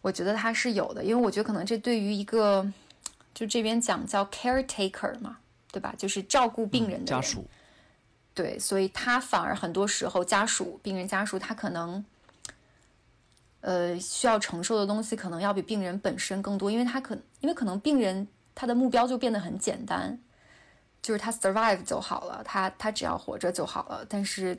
[0.08, 2.66] 我觉得他是有的，因为我觉得可能这对于一个，
[3.34, 5.38] 就这边讲叫 caretaker 嘛，
[5.70, 5.94] 对吧？
[5.98, 7.46] 就是照顾病人的家属。
[8.34, 12.06] 对，所以他反而很多时候家属、病人家属，他可能。
[13.60, 20.18] 呃，需要承受的东西可能要比病人本身更多，因为他可，因为可能病人他的目标就变得很简单，
[21.02, 24.06] 就是他 survive 就好了，他他只要活着就好了。
[24.08, 24.58] 但是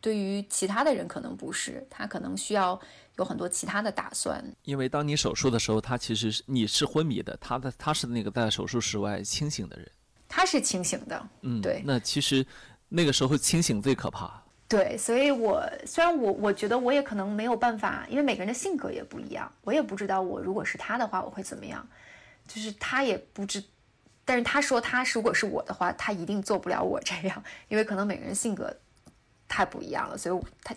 [0.00, 2.80] 对于其他的人可能不是，他可能需要
[3.18, 4.42] 有很多其他的打算。
[4.64, 9.90] 因为当你手术的时候，他其实是你是昏迷的，他的他是那个在手术室外清醒的人，
[10.28, 11.82] 他是清醒的，嗯，对。
[11.84, 12.46] 那其实
[12.88, 14.42] 那个时候清醒最可怕。
[14.68, 21.88] 对，所以我虽然我我觉得我也可能没有办法，因为每个人的性格也不一样，我也不知道我如果是他的话我会怎么样，
[22.46, 23.64] 就是他也不知，
[24.26, 28.70] 但是他说他如果是我的话，他一定做不了我这样，因为可能每个人性格
[29.48, 30.76] 太不一样了，所以他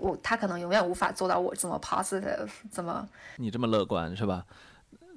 [0.00, 4.44] 我他可能永远无法做到我这么 positive， 这么你这么乐观是吧？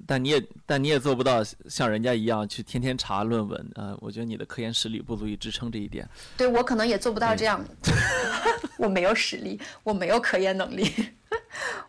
[0.06, 3.96] 但你也，但你也做不到像人家一样去天天查论文啊！
[4.00, 6.06] 我觉得你的科研实力不足以支撑这一点。
[6.36, 7.64] 对我可能也做不到这样，
[8.76, 10.90] 我没有实力，我没有科研能力，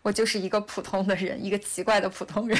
[0.01, 2.57] 我就是一个普通的人，一个奇怪的普通人。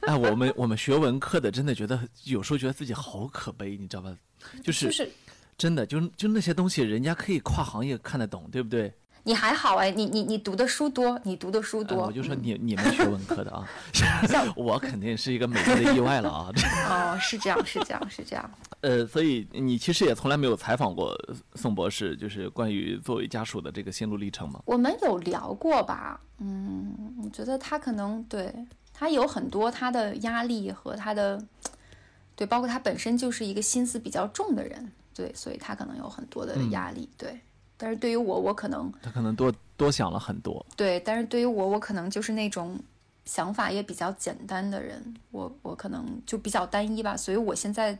[0.00, 4.14] 哎，我们我们学文科的真的觉得有时候觉得自己好可悲，你知道吧？
[4.62, 5.10] 就是就是
[5.56, 8.92] 真的，就就那些东西，人家可以跨行业看得懂，对不对？
[9.28, 12.06] 你还好哎，你你你读的书多，你读的书多。
[12.06, 13.68] 我就说你你们学文科的啊，
[14.56, 16.50] 我肯定是一个美丽的意外了啊。
[16.88, 18.50] 哦，是这样，是这样，是这样。
[18.80, 21.14] 呃，所以你其实也从来没有采访过
[21.56, 24.62] 宋博士，就是关于作为家属的这个心路历程吗？
[24.64, 26.18] 我们有聊过吧？
[26.38, 28.50] 嗯，我觉得他可能对
[28.94, 31.38] 他有很多他的压力和他的，
[32.34, 37.38] 对，包括他本身就是一个心思比较重的人，对，所以他可能有很多的压力，对。
[37.78, 40.64] 但是对于我，我可能他可能多多想了很多。
[40.76, 42.78] 对，但是对于我，我可能就是那种
[43.24, 47.16] 想法也比较简单的人，我我可能就比较单一吧。
[47.16, 47.96] 所以我现在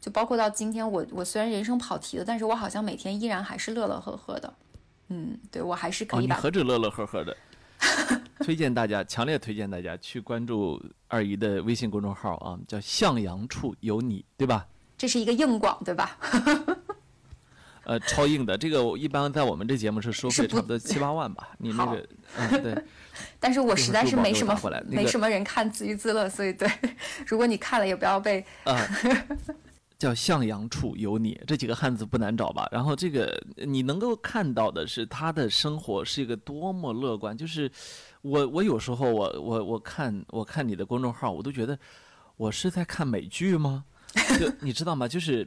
[0.00, 4.54] 就包括到今天，我我虽然人生跑题了，但是我好像每天依然还是乐乐呵呵的。
[5.08, 6.26] 嗯，对我还是可以。
[6.26, 7.36] 你何止乐乐呵呵的？
[8.40, 14.66] 推荐大家，强烈推荐大家去关注二姨的微信公众号啊，叫“向阳处有你”，对吧？
[14.96, 16.18] 这是一个硬广，对吧？
[17.84, 21.50] 呃，超硬的，这个我一般在我们这节目是收费差不多七八万吧。
[21.58, 22.06] 你那个，
[22.36, 22.84] 嗯，对。
[23.40, 24.54] 但是我实在是没什么，
[24.86, 26.70] 没什么人看自娱自乐，所以对，
[27.26, 28.44] 如果你看了也不要被。
[28.64, 28.78] 啊，
[29.98, 32.68] 叫向阳处有你，这几个汉字不难找吧？
[32.70, 37.36] 然后这个你能够看到的是他的生活是一个多么乐观。
[37.36, 37.70] 就是
[38.22, 41.78] 我，我有时候我我我看我看你的公众号，我都觉得
[42.36, 43.84] 我是在看美剧吗？
[44.38, 45.08] 就你知道吗？
[45.08, 45.46] 就是。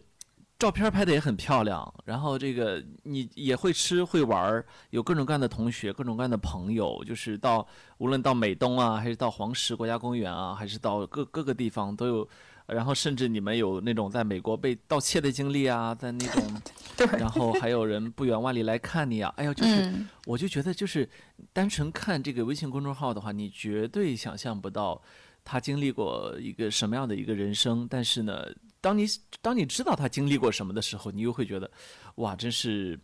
[0.64, 12.30] 照片拍的也很漂亮，然后这个你也会吃会玩，有各种各样的同学，各种各样的朋友，就是到无论到美东啊，还是到黄石国家公园啊，还是到各各个地方都有，
[12.66, 16.42] 然后甚至你们有那种在美国被盗窃的经历啊，在那种，
[16.96, 19.94] 对，然后还有人不远万里来看你啊，哎呦，就是
[20.26, 21.10] 我就觉得就是
[21.52, 25.02] 单纯看这个微信公众号的话，你绝对想象不到
[25.44, 28.46] 他经历过一个什么样的一个人生，但是呢。
[28.84, 29.08] 当你
[29.42, 31.72] 当你知道他经历过什么的时候，你又会觉得，
[32.16, 33.00] 哇，真是，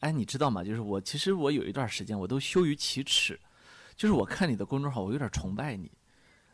[0.00, 0.64] 哎，你知道吗？
[0.64, 3.38] 就是我其实我有一段时间我都羞于启齿，
[3.96, 5.88] 就是我看你的公众号，我有点崇拜你，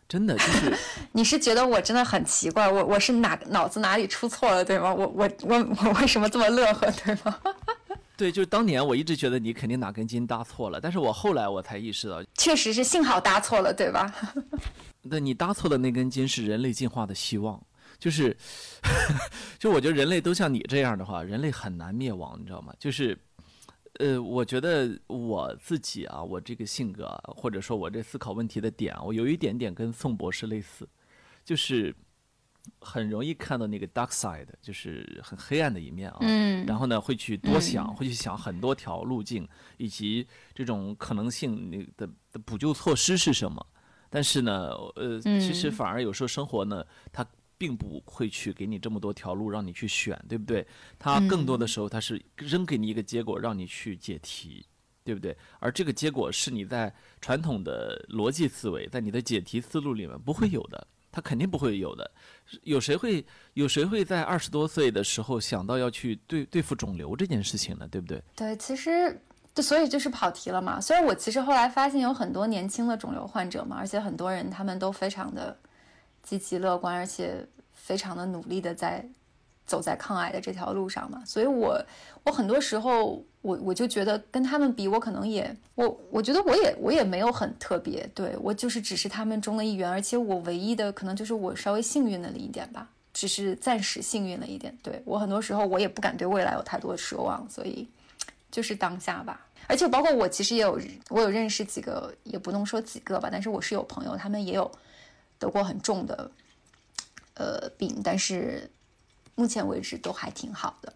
[0.06, 0.76] 真的就是。
[1.12, 4.92] 你是觉得我真的很奇怪，我我是哪脑子哪里出错了，对吗？
[4.92, 7.40] 我我我我为什么这么乐呵，对吗？
[8.14, 14.12] 对，就是当年我一直觉得你肯定哪根筋搭错了，但是我后来我才意识到，确实是幸好搭错了，对吧？
[15.02, 17.60] 那你搭错的那根筋是人类进化的希望，
[18.04, 18.36] 就是，
[19.58, 22.70] 就我觉得人类都像你这样的话，人类很难灭亡，你知道吗？
[22.78, 23.18] 就是，
[23.94, 30.86] 呃，我觉得我自己啊，我这个性格，或者说我这思考问题的点，我有一点点跟宋博士类似，
[31.46, 31.96] 就是
[32.78, 36.18] 很容易看到那个 dark side，就是很黑暗的一面啊。
[36.20, 36.66] 嗯。
[36.66, 39.48] 然后呢，会去多想，会去想很多条路径，
[39.78, 43.66] 以及这种可能性，那的的补救措施是什么。
[44.10, 47.26] 但是呢，呃，其实反而有时候生活呢，它
[47.64, 50.66] 并不会去给你这么多条路让你去选，对不对？
[50.98, 54.66] 它更多的时候，它是扔给你一个结果让你去解题，
[55.02, 55.34] 对不对？
[55.60, 56.92] 而这个结果是你在
[57.22, 62.10] 传统的逻辑思维，在你的解题思路里面不会有的，他肯定不会有的。
[62.64, 67.88] 有谁会有谁会在二十多岁的时候想到要去对对付肿瘤这件事情呢？
[67.88, 68.22] 对不对？
[68.36, 69.18] 对，其实。
[69.54, 70.80] 就所以就是跑题了嘛。
[70.80, 75.56] 虽然我其实后来发现有很多年轻的肿瘤患者嘛，而且很多人他们都非常的
[76.24, 77.46] 积极乐观，而且
[77.84, 79.04] 非常的努力的在
[79.66, 81.22] 走在抗癌的这条路上嘛。
[81.26, 81.78] 所以我
[82.24, 94.74] 我很多时候我我就觉得跟他们比，我可能也我我觉得我也我也没有很特别，对我就是只是他们中的一员，而且我唯一的可能就是我稍微幸运了一点吧，只是暂时幸运了一点。
[94.82, 97.86] 对我很多时候我也不敢对未来有太多的奢望，所以。
[98.54, 104.70] 就是当下吧，而且包括我，其实也有我有认识几个，也不能说几个吧，但是我是有朋友，他们也有
[105.40, 106.30] 得过很重的
[107.34, 108.70] 呃病，但是
[109.34, 110.92] 目前为止都还挺好的。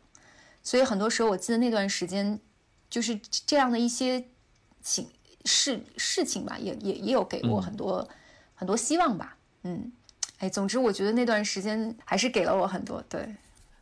[0.63, 2.39] 所以很多时候，我记得那段时间，
[2.91, 4.25] 就是这样的一些
[4.83, 5.09] 情
[5.45, 8.09] 事事情吧，也也也有给我很多
[8.55, 9.37] 很多希望吧。
[9.63, 9.93] 嗯，
[10.39, 13.03] 哎，总之我觉得那段时间还是给了我很多。
[13.09, 13.35] 对。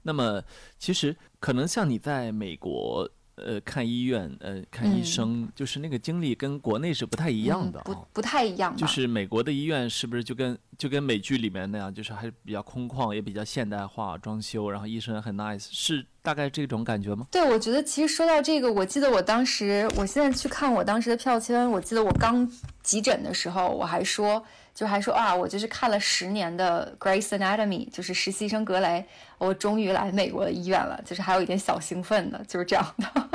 [0.02, 0.42] 那么
[0.78, 3.10] 其实可能像你在美国。
[3.36, 8.74] 呃，看医院，呃，看医生，就是那个经历跟国内是不太一样的，不不太一样。
[8.76, 17.26] 就是美国的医院是不是就跟就跟美剧里面那样，就是还是比较空旷，也比较现代化装修，然后医生很 nice，是大概这种感觉吗？
[17.30, 22.50] 对，我觉得其实说到这个，我记得我当时，我现在去看我当时的票签，我记得我刚
[22.82, 24.42] 急诊的时候，我还说。
[24.76, 29.02] 就还说啊，我就是看了十年的《Grace Anatomy》，就是实习生格雷，
[29.38, 33.30] 我终于来美国的医院了，就是还有一点小兴奋的，就是这样的。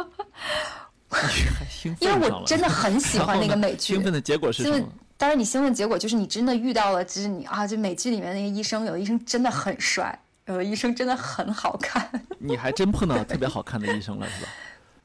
[2.00, 3.96] 因为我真的很喜欢那个美剧。
[3.98, 4.88] 兴奋的结果是什么？
[5.18, 12.08] 当然，你兴奋结果就是你真的遇到了，就是你啊，就美剧里面那个医生，有的医生真的很帅，有的医生真的很好看。
[12.38, 14.50] 你还真碰到特别好看的医生了，是吧？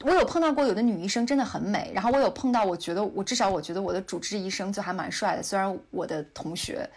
[0.06, 5.42] 我有碰到过有的女医生真的很美，然后我有碰到，我觉得我至少我觉得我的主治医生就还蛮帅的。
[5.42, 6.88] 虽然我的同学、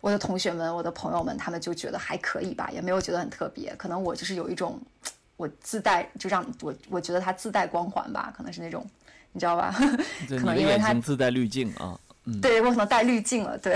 [0.00, 3.74] 我的同学们、我的朋友们他们就觉得还可以吧，也没有觉得很特别。
[3.74, 4.80] 可能我就是有一种
[5.36, 8.86] 我自带，就让我我觉得他自带光环吧，可能是那种
[9.32, 9.74] 你知道吧？
[10.28, 11.98] 可能因为他自带滤镜啊。
[12.40, 13.74] 对我可能带滤镜了，对，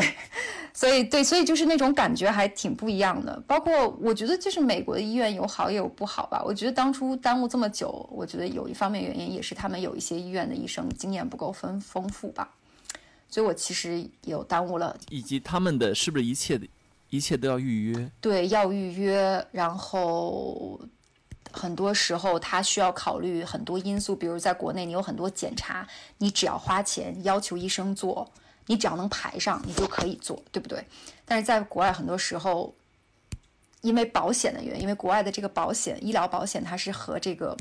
[0.76, 3.42] 所以对，所以就是那种感觉还挺不一样的。
[3.46, 6.42] 包括我觉得就是美国的医院有好也有不好吧。
[6.44, 12.50] 我觉得当初耽误这么久，我觉得有一方面原因也是他们有一些医院的医生经验不够丰丰富吧。
[13.30, 14.94] 所以我其实有耽误了。
[15.08, 16.68] 以及他们的是不是一切的
[17.08, 18.10] 一切都要预约？
[18.20, 20.78] 对，要预约，然后。
[21.52, 28.30] 很多时候，他需要考虑很多因素，比如在国内，你有很多检查，你只要花钱要求医生做，
[28.66, 30.84] 你只要能排上，你就可以做，对不对？
[31.24, 32.74] 但是在国外，很多时候，
[33.80, 37.56] 因为保险的原因，因为国外的这个保险，医疗保险，它是和这个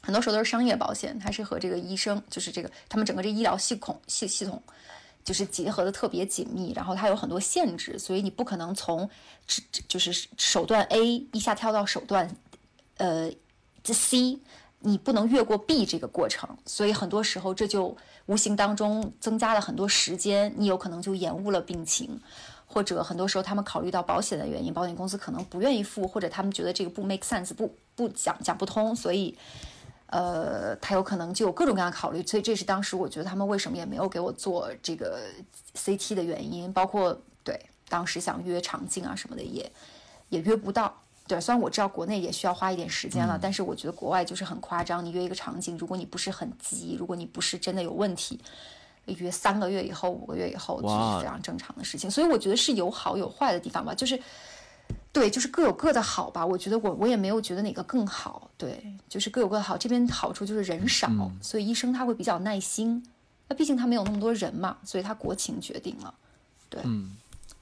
[0.00, 4.62] 很多时候都是商业保险，它是和这个医生，就是这个他们整个这医疗系统系系统，
[5.24, 9.08] 就是结合的特别紧密，然后它有很多限制，所以你不可能从
[9.88, 12.28] 就是手段 A 一下跳到手段。
[12.96, 13.30] 呃，
[13.84, 14.36] 这 C
[14.80, 17.96] 你不能越过 B 这个过程，所以很多时候这就
[18.28, 22.20] 无形当中增加了很多时间，你有可能就延误了病情，
[22.66, 29.34] 或者很多时候他们考虑到保险的原因，保险公司可能不愿意付，或者他们觉得这个不 make sense，不不讲讲不通，所以
[30.08, 35.20] 呃，他有可能就有各种各样的考虑，所以这是当时我觉得他们为什么也没有给我做这个
[35.74, 37.58] CT 的原因，包括对
[37.88, 39.72] 当时想约肠镜啊什么的也
[40.28, 40.94] 也约不到。
[41.28, 45.04] 对，虽然我知道国内也需要花一点时间了，但是我觉得国外就是很夸张。
[45.04, 48.40] 你约一个场景，如果你不是很急，如果你不是真的有问题，
[49.04, 52.10] 约三个月以后、五个月以后，这是非常正常的事情。
[52.10, 54.18] 所以我觉得是有好有坏的地方吧，就是
[55.12, 56.44] 对，就是各有各的好吧。
[56.44, 59.76] 我觉得我我也没有觉得哪个更好，对，就是各有各的好。
[59.76, 61.10] 这边好处就是人少，
[61.42, 63.04] 所以医生他会比较耐心。
[63.48, 66.14] 那毕竟他没有那么多人嘛，所以他国情决定了，
[66.70, 66.80] 对。
[66.84, 67.16] 嗯。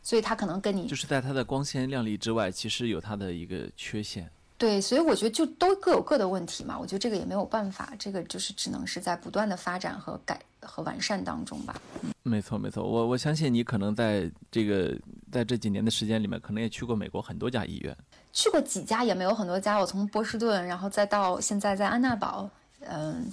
[0.06, 4.30] 所以他可能跟你就是在他的光鲜亮丽之外，其实有他的一个缺陷。
[4.56, 6.78] 对，所以我觉得就都各有各的问题嘛。
[6.78, 11.74] 我觉得这个也没有办法，这个就是只能是在不断的发展和改和完善当中吧。
[12.22, 14.96] 没错，没错，我我相信你可能在这个
[15.32, 17.96] 在这几年的时间里面，可能也去过美国很多家医院。
[18.32, 22.48] 去过几家也没有很多家，我从波士顿，然后再到现在在安娜堡。
[22.88, 23.30] 嗯，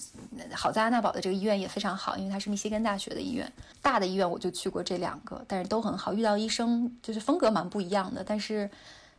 [0.51, 3.51] 好在安娜堡的这个医院也非常好，因为它是密歇根大学的医院。
[3.81, 6.13] 大的医院我就去过这两个，但是都很好。
[6.13, 8.69] 遇到医生就是风格蛮不一样的，但是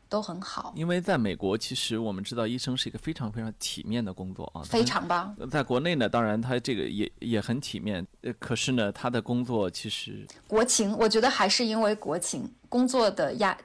[0.09, 0.73] 都很好。
[0.77, 5.37] 因为在美国，其实我们知道医生是一个非常非常体面的工作啊，非常棒。
[5.51, 13.57] 在国内呢，当然他这个也也很体面，呃，可是呢，他的工作其实国情，我觉得还是因为国情工作的压，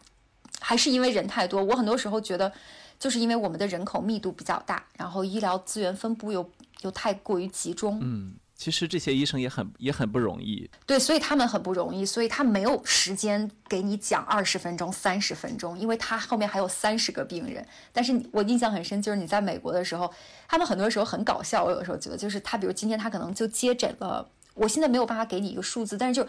[0.60, 1.64] 还是因为人太多。
[1.64, 2.52] 我很多时候觉得。
[3.00, 6.48] 就是因为我们的人口密度比较大，然后医疗资源分布又
[6.82, 7.98] 又太过于集中。
[8.02, 10.70] 嗯，其实这些医生也很也很不容易。
[10.86, 17.66] 对，所以他们很不容易，所以他没有时间给你讲二十分钟、三十分钟，因为他后面还有三十个病人。
[17.94, 20.14] 但是我印象很深，就是你在美国的时候，
[20.48, 21.64] 他们很多时候很搞笑。
[21.64, 26.28] 我有时候觉得，就是他，比如今天他可能就接诊了，我现在没有办法给你一个数字，但是就。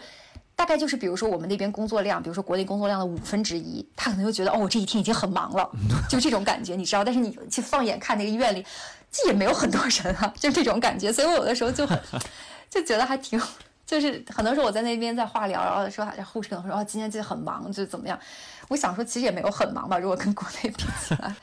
[0.61, 5.67] 大概就是，比如说我们那边工作量，比如说国内工作量的五分之一，他可能就觉得，哦，我这一天已经很忙了，
[6.07, 7.03] 就这种感觉，你知道？
[7.03, 8.63] 但是你去放眼看那个医院里，
[9.11, 11.11] 这也没有很多人啊，就这种感觉。
[11.11, 11.99] 所以我有的时候就很
[12.69, 13.41] 就觉得还挺，
[13.87, 18.19] 就是很多时候我在那边在化疗，然后说护士可能说，哦，今天就很忙，就怎么样？
[18.67, 21.35] 我想说，其实也没有很忙吧，如果跟国内比起来。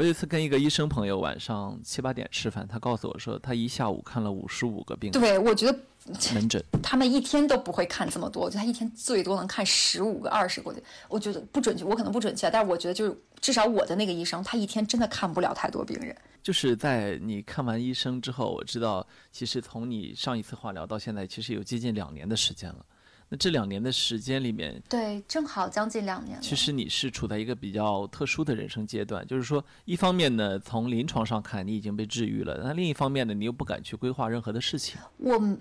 [0.00, 5.20] 我有一次跟一个医生朋友晚上七八点吃饭，他告诉我说，他一下午看了五十五个病人。
[5.20, 5.78] 对，我觉得。
[6.32, 10.74] 门诊，他们一天都不会看这么多，我觉得他一天最多能看十五个、二十个。
[11.10, 16.16] 我觉得不准确，我可能不准确，但是我觉得就是至少我的那个医生，他一天真的看不了太多病人。
[16.42, 22.86] 就是在你看完医生之后，我知道其实从你上一次化疗到现在，其实有接近两年的时间了。
[23.30, 26.38] 那这两年的时间里面，对，正好将近两年。
[26.42, 35.00] 其实你是处在一个比较特殊的人生阶段，就是说，一方面呢，从临床上看你已经被治愈了，那另一方面呢，你又不敢去规划任何的事情。
[35.16, 35.56] 我。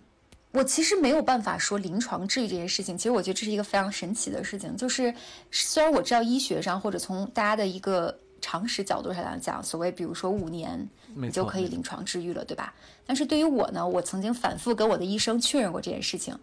[0.51, 4.75] 我其实没有办法说临床治愈这件事情，其实我觉得这是一个非常神奇的事情。
[4.75, 5.13] 就是
[5.51, 12.73] 虽然我知道医学上或者从大家的一个常识角度上来讲，所谓比如说五年你就可以临床治愈了，对吧？
[13.05, 16.35] 但是对于我呢，我曾经反复跟我的医生确认过这件事情。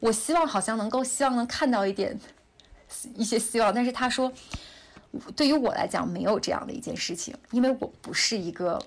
[0.00, 2.18] 我希望好像能够希望能看到一点
[3.14, 4.32] 一些希望，但是他说，
[5.36, 8.80] 对于我来讲没有这样的一件事情，因为我不是一个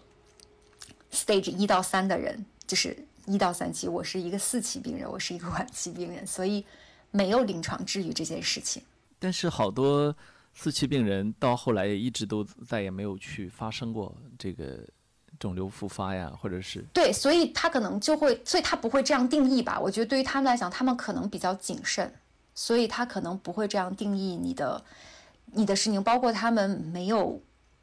[1.11, 2.97] stage 一到三的人，就是。
[3.27, 6.65] 一到三期，我是一个四期病人，我是一个晚期病人，所以
[7.11, 8.81] 没有临床治愈这件事情。
[9.19, 10.13] 但是好多
[10.55, 14.83] 四期病人到后来也一直都再也没有去发生过这个
[15.41, 19.77] 肿瘤复发呀，或者是对，所以他可能就会，所以他不会这样定义吧？
[19.77, 22.13] 我觉得对于他们来讲，他们可能比较谨慎，
[22.55, 24.81] 所以他可能不会这样定义你的
[25.47, 27.41] 你的事情，包括他们没有，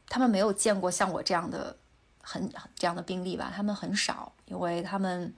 [0.08, 1.76] 他们没有见过像我这样的。
[2.20, 2.46] 很
[2.76, 5.32] 这样的病例吧，他们很少，因为他们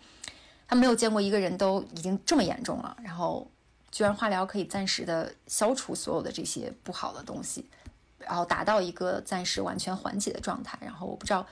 [0.66, 3.49] 他没有见过一个人都已经这么严重了，然后
[3.93, 7.64] 居然化疗可以暂时的消除所有的这些不好的东西，
[8.18, 11.47] 然后达到一个暂时完全缓解的状态，然后我不知道。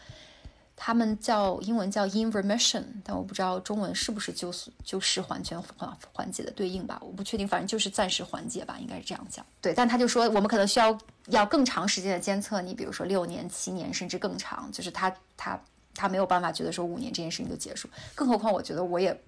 [0.81, 6.97] 他们叫英文叫 in remission，但我不知道中文是不是就是就是完全缓缓解的对应吧？
[7.05, 9.45] 我不确定，反正就是暂时缓解吧，应该是这样讲。
[9.61, 15.61] 对，但他就说我们可能需要要更长时间的监测，你比如说六年、七年，甚至更长，就是他他
[15.95, 19.21] 他没有办法觉得说五年这件事情就结束，更何况我觉得我也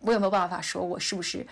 [0.00, 1.46] 我也没有办法说我是不是。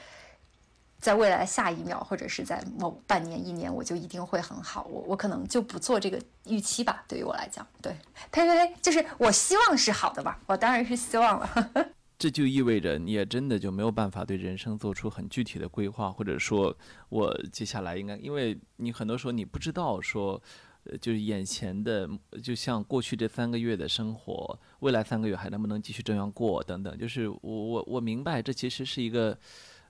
[1.01, 4.85] 在未来下一秒，或者是在某半年、一年，我就一定会很好。
[4.91, 7.05] 我我可能就不做这个预期吧。
[7.07, 7.97] 对于我来讲，对，
[8.33, 10.41] 呸呸呸，就是我希望是好的吧。
[10.47, 11.71] 我当然是希望了。
[12.19, 16.77] 这就意味着你也真的就没有办法对人生做出很具体的规划，或者说，
[17.11, 20.43] 我接下来应该，因为你很多时候你不知道说，
[20.83, 22.11] 呃，就是眼前的，
[22.43, 26.99] 就像过去这三个月的生活，未来三个月还能不能继续这样过等等。
[26.99, 29.39] 就是我我我明白，这其实是一个。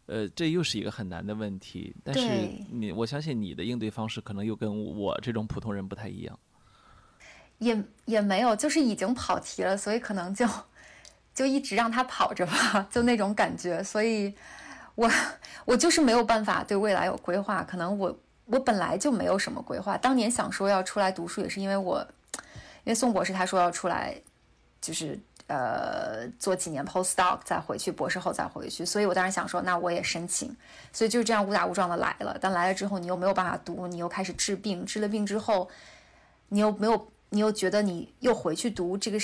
[0.09, 2.26] 呃，这又是一个很难的问题，但是
[2.70, 6.38] 你，我相信你的应对方式可能又跟我这种普通人不太一样。
[7.59, 10.48] 也也没有，就是已经跑题了，所以可能就
[11.34, 13.82] 就一直让他跑着吧，就那种感觉。
[13.82, 14.34] 所以，
[14.94, 15.11] 我
[15.66, 17.62] 我就是没有办法对未来有规划。
[17.62, 19.98] 可能我我本来就没有什么规划。
[19.98, 22.00] 当年想说要出来读书，也是因为我，
[22.84, 24.18] 因为宋博士他说要出来，
[24.80, 25.20] 就是。
[25.49, 30.55] 呃，做几年 postdoc 再回去，博士后再回去，所以我当时想说，那我也申请，
[30.92, 32.36] 所以就这样误打误撞的来了。
[32.38, 35.68] 但来了之后，你又没有办法读，你又开始治病，治了病之后，
[36.49, 39.18] 你又没有，你又觉得你又回去读这个，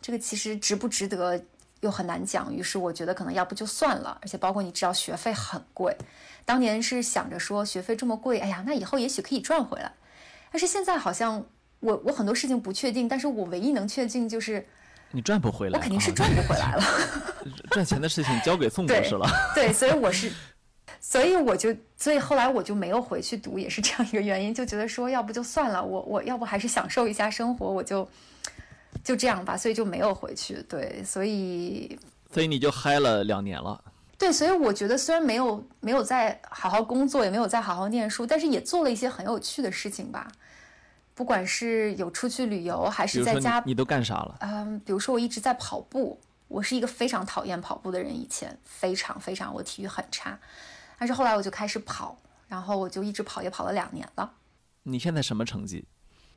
[0.00, 1.42] 这个其实值不值得
[1.80, 2.54] 又很难讲。
[2.54, 5.96] 于是我觉得可能要不就算了，而且包括你知道学费很贵，
[6.44, 9.90] 当年是想着说学费这么贵，哎呀，那以后也许可以赚回来，
[10.52, 11.46] 但是现在好像。
[11.80, 14.66] 我我很多事情不确定，但是我唯一能确定就是
[15.10, 16.84] 你赚不回来，我肯定是赚不回来了。
[17.70, 19.28] 赚钱的事情交给宋博士了。
[19.54, 20.32] 对，所以我是，
[21.00, 28.08] 所以我就，所以后来我就没有回去读，也是这样一个原因，就觉得说要不就算了，我我要不还是享受一下生活，我就
[29.04, 30.62] 就这样吧，所以就没有回去。
[30.68, 31.98] 对，所以
[32.32, 33.80] 所以你就嗨了两年了。
[34.16, 40.26] 对，所以我觉得虽然没有没有在好好工作，也没有在好好念书，但是也做了一些很有趣的事情吧。
[41.14, 44.36] 不管是有出去旅游，还是在家，你都干啥了？
[44.40, 46.20] 嗯，比如说我一直在跑步。
[46.46, 50.38] 我是一个非常讨厌跑步的人，以前非常非常，我体育很差。
[50.98, 54.30] 但是后来我就开始跑，然后我就一直跑，也跑了两年了。
[54.84, 55.84] 你现在什么成绩？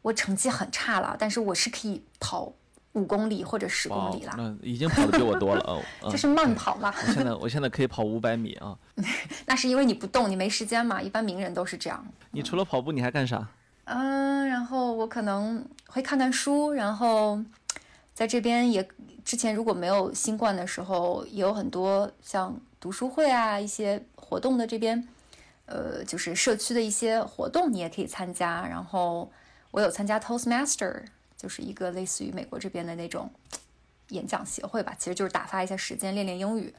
[0.01, 2.51] 我成绩很差了，但是我是可以跑
[2.93, 4.33] 五公里或者十公里了。
[4.37, 5.83] 那已经跑的比我多了哦。
[6.09, 6.91] 这是慢跑嘛？
[7.05, 8.75] 我现在我现在可以跑五百米啊。
[9.45, 10.99] 那是因为你不动，你没时间嘛。
[10.99, 12.03] 一般名人都是这样。
[12.31, 13.47] 你除了跑步，你还干啥？
[13.87, 17.41] 嗯，然后我可能会看看书，然后
[18.13, 18.87] 在这边也。
[19.23, 25.05] 之前如果没有新冠的时候，也有很多像读书会啊，一些活动的这边，
[25.65, 28.65] 呃，就是社区的一些活动，你也可以参加。
[28.65, 29.29] 然后
[29.71, 31.01] 我有参加 Toastmaster，
[31.35, 33.29] 就是一个类似于美国这边的那种
[34.11, 36.73] 演讲协会吧，其实就是打发一下时间，练练英语。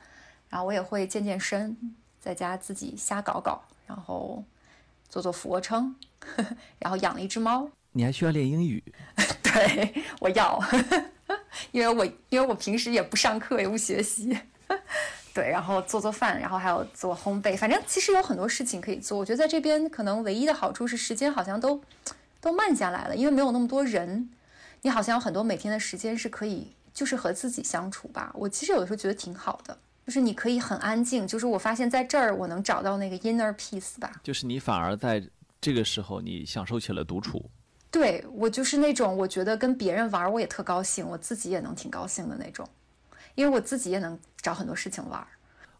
[0.48, 1.76] 然后我也会健健身，
[2.18, 4.42] 在家自己瞎搞搞，然后
[5.08, 5.94] 做做俯卧撑，
[6.78, 7.68] 然后养了一只猫。
[7.92, 8.82] 你还需要练英语？
[9.42, 10.62] 对，我要。
[11.72, 14.38] 因为我因为我平时也不上课也不学习，
[15.34, 19.18] 对，然后做做饭，然后还有做烘焙，反正其实有很多事情可以做。
[19.18, 21.80] 我觉得在这边可能唯一的好处是时间好像都
[22.40, 24.30] 都慢下来了，因为没有那么多人，
[24.82, 28.30] 你好像有很多每天的时间是可以就是和自己相处吧。
[28.34, 29.76] 我其实有的时候觉得挺好的，
[30.08, 34.10] 就是你可以很安静，就是我发现在这儿我能找到那个 inner peace 吧。
[34.22, 35.22] 就是你反而在
[35.60, 37.44] 这个时候你享受起了独处。
[37.90, 42.66] 对我就是那种，我觉得跟别人玩我也特高兴，我自己也能挺高兴的那种，
[43.34, 45.22] 因为我自己也能找很多事情玩。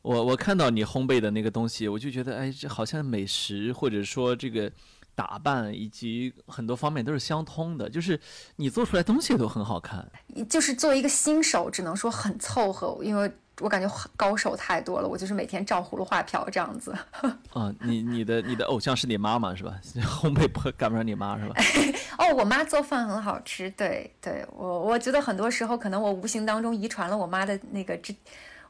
[0.03, 4.71] 我我看到你烘焙的那个东西，我就觉得，哎，这好像美食或者说这个
[5.15, 8.21] 打扮以及很多方面都是相通的，就是
[8.57, 10.07] 你做出来东西都很好看。
[10.51, 13.33] 就是作为一个新手，只能说很凑合，因为。
[13.61, 16.95] 我感觉高手太多了，我就是每天照葫芦画瓢这样子。
[17.53, 19.75] 啊，你你的你的偶像是你妈妈是吧？
[20.03, 21.55] 烘焙不赶不上你妈是吧？
[22.19, 28.15] 哦，我妈做饭很好吃，对对，我我觉得很多时候可能我无形当中遗传了我妈的那个之，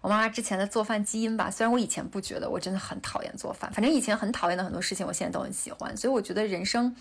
[0.01, 1.51] 我妈妈之前的做饭基因吧。
[1.51, 5.97] 虽然我以前不觉得，我真的很讨厌做饭，反正以前很讨厌的很多事情，我现在都很喜欢。
[5.97, 6.95] 所以我觉得人生，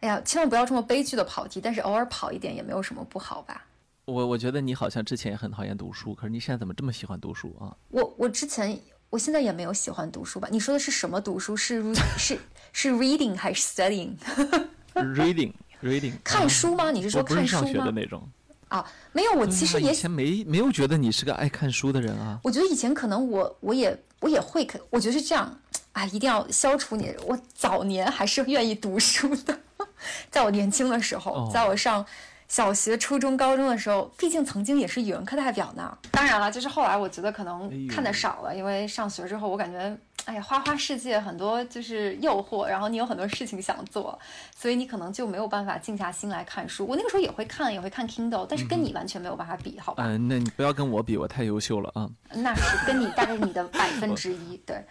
[0.00, 3.64] 哎呀，千万不要这么悲剧的跑题，但是偶尔跑一点也没有什么不好吧。
[4.08, 7.76] 我我觉得你好像之前也很讨厌读书，可是你现在怎么这么喜欢读书啊？
[7.90, 8.80] 我我之前，
[9.10, 10.48] 我现在也没有喜欢读书吧？
[10.50, 11.54] 你说的是什么读书？
[11.54, 12.38] 是是
[12.72, 15.52] 是 reading 还是 studying？reading
[15.82, 16.90] reading 看书吗？
[16.90, 17.84] 你是说看书吗？
[17.84, 18.26] 的那种
[18.68, 18.82] 啊，
[19.12, 22.40] 没有，我其实也以前没没有觉得你是个爱看书的人啊。
[22.42, 25.54] 我觉得以前可能我我也我也会看，我觉得是这样，
[25.92, 27.14] 啊，一定要消除你。
[27.26, 29.60] 我早年还是愿意读书的，
[30.32, 32.06] 在我年轻的时候，在我上。
[32.48, 35.96] 小学、初中、高中的时候，毕竟曾经也是语文课代表呢。
[36.10, 44.18] 当然了，就是后来我觉得可能看的少了，因为上学之后，我感觉，哎呀，花花世界很多就是诱惑，然后你有很多事情想做，
[44.56, 46.86] 所以你可能就没有办法静下心来看书。
[46.86, 50.04] 我那个时候也会看，也会看 Kindle，但是跟你完全没有办法比，好吧？
[50.06, 52.08] 嗯，那你不要跟我比，我太优秀了啊。
[52.30, 54.82] 那是跟你大概你的百分之一， 对。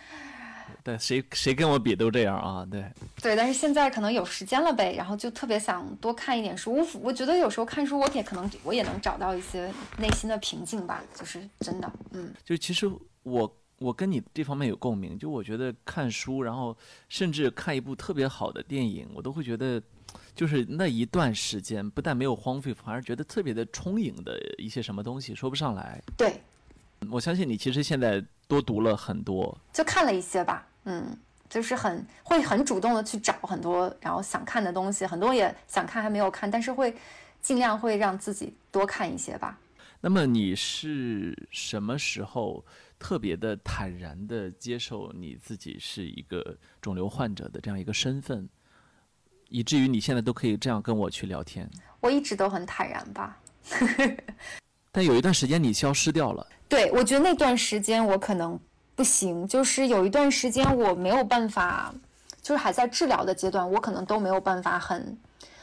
[0.87, 2.81] 对，谁谁跟我比都这样啊，对。
[3.21, 6.73] 对，但是现在可能有时间了呗，然后就特别想多看一点书。
[6.73, 12.33] 我我觉得有时候看书，我也可能我也能找到一些内心的平静吧，就是真的，嗯。
[12.45, 12.89] 就其实
[13.23, 16.73] 我我跟你这方面有共鸣，就我觉得看书，然后
[17.09, 19.83] 甚至看一部特别好的电影，我都会觉得，
[20.33, 26.01] 就是那一段时间不但没有荒废，反而觉得特别的充盈的一些什么东西，说不上来。
[26.15, 26.41] 对，
[27.11, 30.65] 我相信你其实现在多读了很多，就看了一些吧。
[30.89, 31.05] 嗯，
[31.49, 36.95] 就是很会很主动的去找很多，然后想看的东西，很多也想看还没有看，但是会
[37.41, 39.59] 尽量会让自己多看一些吧。
[39.99, 42.63] 那么你是什么时候
[42.97, 48.47] 特别的坦然的接受你自己是一个肿瘤患者的这样一个身份，
[49.49, 51.69] 以至于你现在都可以这样跟我去聊天？
[51.99, 53.37] 我一直都很坦然吧，
[54.93, 56.47] 但有一段时间你消失掉了。
[56.69, 58.57] 对，我觉得那段时间我可能。
[58.97, 61.93] 不行，就是有一段时间我没有办法，
[62.41, 65.15] 就是还在治疗的阶段，我可能都没有办法很，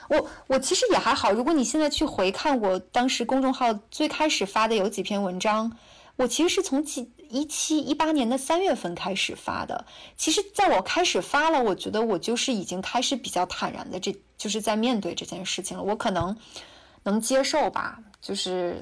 [0.09, 1.33] 我我其实也还好。
[1.33, 5.77] 如果你现在去回看我当时公众号最开始发的有几篇文章，
[6.15, 9.85] 我其实是从几一七一八年的三月份开始发的。
[10.17, 15.83] 其实，在我开始发了，我觉得我就是已经开始比较坦然的，这就是在面对这件事情了。
[15.83, 16.37] 我可能
[17.03, 18.81] 能接受吧，就是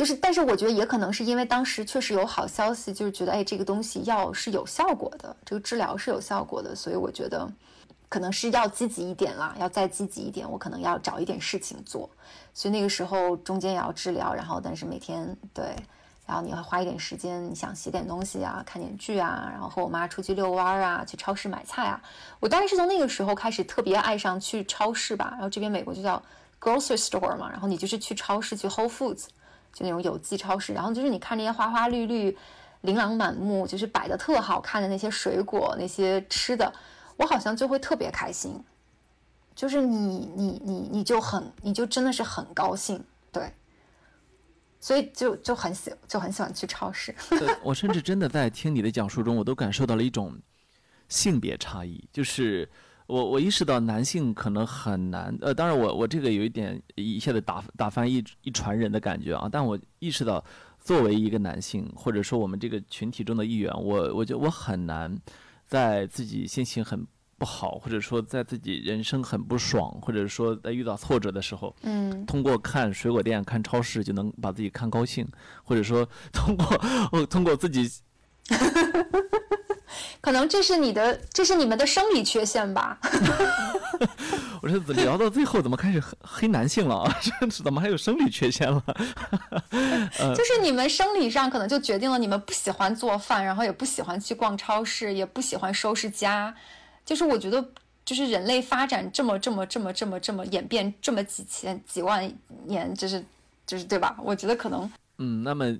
[0.00, 7.46] 就是，但是我觉得也可能是因为当时确实有好消息，就是觉得哎，这个东西药是有效果的，这个治疗是有效果的，所以我觉得
[8.08, 12.08] 可能是要积极一点啦，要再积极一点，我可能要找一点事情做。
[12.54, 15.76] 所以那个时候中间也要治疗，然后但是每天对。
[16.26, 22.00] 然后你会花一点时间，你想写点东西啊，看点剧啊，然后和我妈出去遛弯啊，去超市买菜啊。
[22.38, 25.30] 我大概是从那个时候开始特别爱上去超市吧。
[25.32, 26.22] 然后这边美国就叫
[26.60, 29.24] grocery store 嘛，然后你就是去超市去 Whole Foods，
[29.72, 30.72] 就那种有机超市。
[30.72, 32.36] 然后就是你看这些花花绿绿、
[32.82, 36.72] 琳琅满目，就是摆的特好看的那些水果、那些吃的，
[37.16, 38.62] 我好像就会特别开心。
[39.54, 43.52] 就是你你你你就很你就真的是很高兴，对。
[44.82, 47.14] 所以就就很喜就很喜欢去超市。
[47.62, 50.34] 我甚至真的在听你的讲述中，我都感受到了一种
[51.06, 52.02] 性别差异。
[52.10, 52.66] 就是
[53.10, 59.48] 我我意识到男性可能很难，呃，当然我我这个有一点一下子打打翻一一船人的感觉啊。
[59.50, 60.44] 但我意识到，
[60.78, 65.14] 作为一个男性，或者说我们这个群体中的一员，我我觉得我很难
[65.66, 67.06] 在自己心情很。
[67.40, 75.26] 不好，或者说在自己人生很不爽，或者说在遇到挫折的时候，嗯，通过看水果店、看超市就能把自己看高兴，
[75.64, 76.66] 或者说通过
[77.12, 77.90] 哦，通过自己，
[80.20, 82.98] 可能这是你的，这是你们的生理缺陷吧？
[84.62, 87.16] 我说聊到最后怎么开始黑男性了啊？
[87.64, 88.82] 怎么还有生理缺陷了？
[90.36, 96.54] 就是你们生理上可能就决定了你们不喜欢做饭，然后也不喜欢去逛超市，也不喜欢收拾家。
[97.04, 97.66] 就是我觉得，
[98.04, 102.30] 就是人类发展这么这么这么这么这么演变这么几千几万
[102.66, 103.24] 年，就是
[103.66, 104.14] 就是对吧？
[104.22, 105.74] 我觉得可能，嗯，那么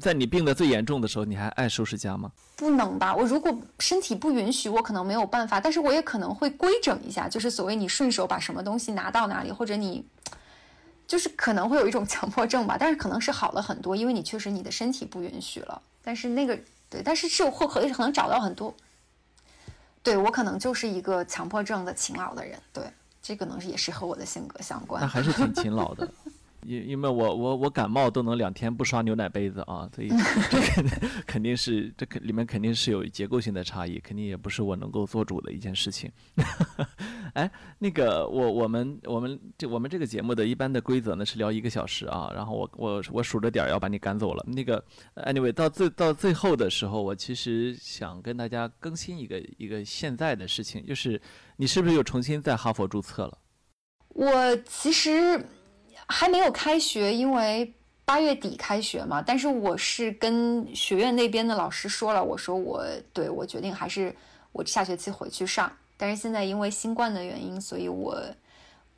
[0.00, 2.30] 在你病得最严重的时候，你还爱收拾家吗？
[2.56, 10.04] 不能吧，我如果身体不允许，我可能没有办法，但是我也可能会规整一下，就是所谓你顺手把什么东西拿到哪里，或者你
[11.06, 16.58] 就是可能会有一种强迫症吧，但是可能是好了很多，因为你确实你的身体不允许了，但是那个
[16.88, 18.74] 对，但是是会可以可能找到很多。
[20.02, 22.84] 对我可能就是一个强迫症的勤劳的人，对，
[23.22, 25.00] 这可能是也是和我的性格相关。
[25.02, 26.08] 那还是挺勤劳的。
[26.64, 30.08] 因因为我我我感冒都能两天不刷牛奶杯子啊，所以
[30.50, 30.84] 这肯
[31.26, 36.10] 肯定是这肯里面肯定是有结构性的差异，肯定也不是我能够做主的一件事情。
[37.34, 44.44] 哎，那个我我们我们这我们这个节目的一般的规则呢是聊一个小时啊，然后我我我数着点要把你赶走了。
[44.46, 44.84] 那个
[45.16, 51.20] anyway 到最到最后的时候，我其实想跟大家更新一个一个现在的事情，就是
[51.56, 53.38] 你是不是又重新在哈佛注册了？
[54.08, 55.44] 我其实。
[56.12, 57.72] 还没有开学，因为
[58.04, 59.22] 八月底开学嘛。
[59.26, 64.14] 但是我是跟学院那边的老师说了，我说我对我决定还是
[64.52, 65.72] 我下学期回去上。
[65.96, 68.16] 但是现在因为新冠的原因，所以我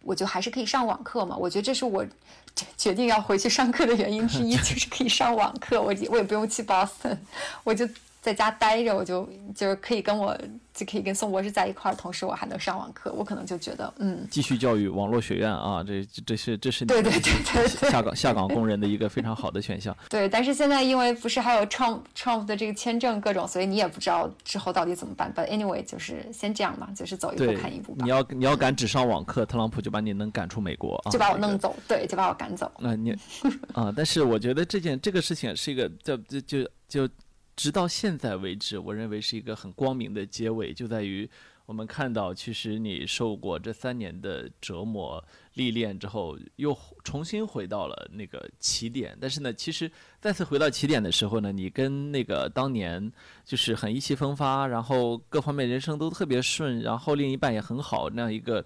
[0.03, 1.37] 我就还是可以上网课嘛。
[1.37, 2.05] 我觉得这是我
[2.77, 7.17] 决定要回去上课的原因之一，就是可以上网课，我我也不用去 Boston，
[7.63, 7.89] 我就。
[8.25, 10.35] 在家待着，我就就是可以跟我
[10.73, 19.95] 就可以跟宋博士在一块儿，同时我还能上网课，我可能就觉得嗯，继续教育网络学院啊，这这是这是对对对对下岗下岗工人的一个非常好的选项。
[20.09, 25.31] 对，但是现在因为不是还有 Trump Trump 的这个签证各种，所以你也不知道之后到底怎么办。
[25.37, 27.95] But anyway，就是先这样吧，就是走一步看一步。
[27.99, 32.73] 你要你要敢只上网课，特朗普就把你能赶出美国，就把我弄走，对，就把我赶走。
[32.79, 33.15] 那你
[33.75, 37.09] 啊，但是我觉得这件这个事情是一个就就就就。
[37.57, 41.29] 直到现在为止，我认为是一个很光明的结尾，就在于
[41.67, 45.25] 我们看到，其实你受过这三年的折磨
[45.55, 49.17] 历练之后，又重新回到了那个起点。
[49.21, 49.91] 但是呢，其实
[50.21, 53.13] 再次回到起点的时候呢，你跟那个当年
[53.45, 58.65] 就是很意气风发，然后各方面人生都特别顺，然后另一半也很好那样一个。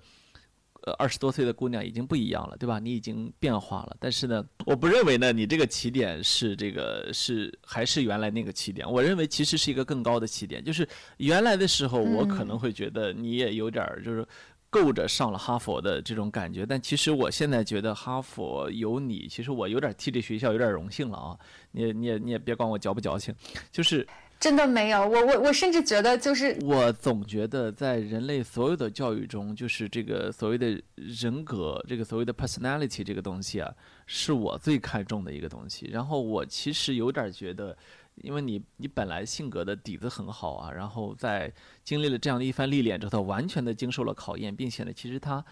[0.89, 2.79] 呃，二十多岁的姑娘已经不一样了，对吧？
[2.79, 8.91] 你已经变化了，但是呢，我不认为呢，你这个起点是这个是还是原来那个起点。
[8.91, 14.27] 我认为其实是一个更高的起点，就是原来的时候，我可能会觉得你也有点儿就是
[14.71, 21.39] 够着上了哈佛的这种感觉，但其实我现在觉得哈佛有你，其实我有点替这学校有点荣幸了啊！
[21.73, 23.35] 你你也你也别管我矫不矫情，
[23.71, 24.07] 就是。
[24.41, 33.75] 真的没有，我我我甚至觉得就是，我总觉得在人类所有的教育中，就是这个所谓的人格，这个所谓的 personality 这个东西啊，
[34.07, 35.89] 是我最看重的一个东西。
[35.93, 37.77] 然后我其实有点觉得，
[38.17, 45.45] 因为你你本来性格的底子很好啊，然后在经历了这样的一番历练之后，完全的经受了考验，并且呢，其实他。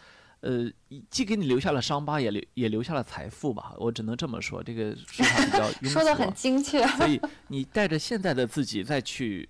[0.47, 0.71] 呃，
[1.11, 3.75] 既给你留下了伤疤，也留也留下了财富吧。
[3.79, 5.71] 我只能这么说，这个说法比较。
[5.91, 6.87] 说的很精确。
[6.97, 9.49] 所以你带着现在的自己再去，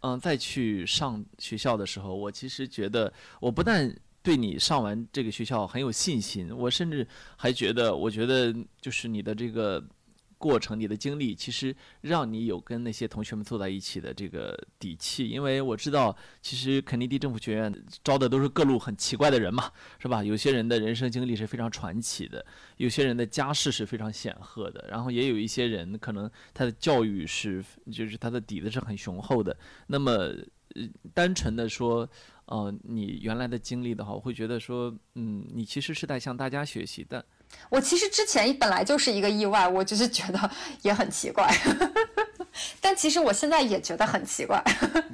[0.00, 9.82] 嗯，再去上学校的时候，我其实觉得，我不但对你上完这个学校很有信心，我甚至还觉得，我觉得就是你的这个。
[10.38, 17.74] 过程，你的经历其实让你有跟那些同学们坐在一起的这个底气，因为我知道，其实肯尼迪政府学院
[18.04, 20.22] 招的都是各路很奇怪的人嘛，是吧？
[20.22, 22.44] 有些人的人生经历是非常传奇的，
[22.76, 29.56] 有些人的家世是非常显赫的，然后也有一些人可能他的教育是，就是他的底子是很雄厚的。
[29.88, 32.08] 那么，呃，单纯的说，
[32.44, 37.24] 呃，你原来的经历的话，我会觉得说，嗯，你其实是在向大家学习的。
[37.68, 40.50] 我其实之前本来就是一个意外，我就是觉得
[40.82, 41.46] 也很奇怪，
[42.80, 44.62] 但其实我现在也觉得很奇怪。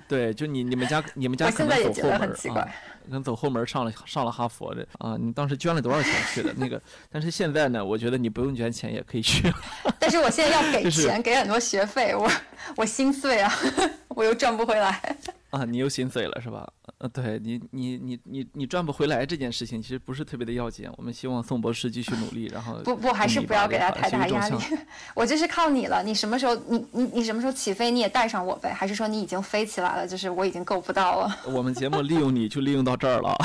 [0.06, 2.68] 对，就你你们家你们家可能走后门啊，
[3.08, 6.52] 能走后门上了上了哈佛的啊，你当时捐了多少钱去的？
[6.56, 6.80] 那个，
[7.10, 9.52] 但是现在呢，我觉得你不用捐钱也可以去。
[9.98, 12.30] 但是我现在要给钱，给很多学费，我
[12.76, 13.52] 我心碎啊，
[14.08, 15.16] 我又赚不回来。
[15.50, 16.68] 啊，你又心碎了是吧？
[16.98, 20.90] 呃，对你，你，你，你，你赚不回来这件事情其实不是特别的要紧。
[20.96, 24.56] 我们希望宋博士继续努力，然后不不，还是不要给他太大压力。
[25.14, 28.72] 我就是靠你了，你什么时候，你你你什么时候起飞，你也带上我呗？
[28.72, 30.08] 还是说你已经飞起来了？
[30.08, 31.36] 就是我已经够不到了。
[31.46, 33.36] 我们节目利用你就利用到这儿了。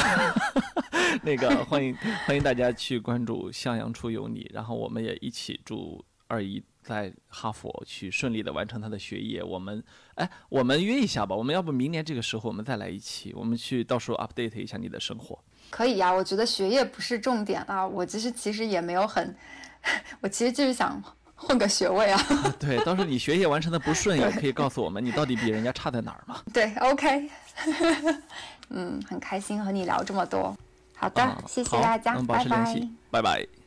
[1.24, 1.96] 那个欢迎
[2.26, 6.64] 欢迎大家去关注向阳出有你，然后我们也一起祝二姨。
[6.82, 9.84] 在哈佛去顺利的完成她的学业，我们
[10.16, 11.36] 哎，我们约一下吧。
[11.36, 15.38] 我们要不明年这个时候我们再来一起，我们去到时候 update 一下你的生活。
[15.70, 17.86] 可以呀，我觉得学业不是重点啊。
[17.86, 19.36] 我其实其实也没有很，
[20.22, 21.00] 我其实就是想
[21.36, 22.20] 混个学位啊。
[22.60, 26.42] 对，到时候你学业完成的不顺，也可以告诉我们你到底比人家差在哪儿嘛。
[26.52, 27.30] 对，OK。
[28.70, 30.56] 嗯，很开心和你聊这么多。
[30.96, 32.82] 好的，谢谢大家，拜拜。
[33.12, 33.59] 拜拜。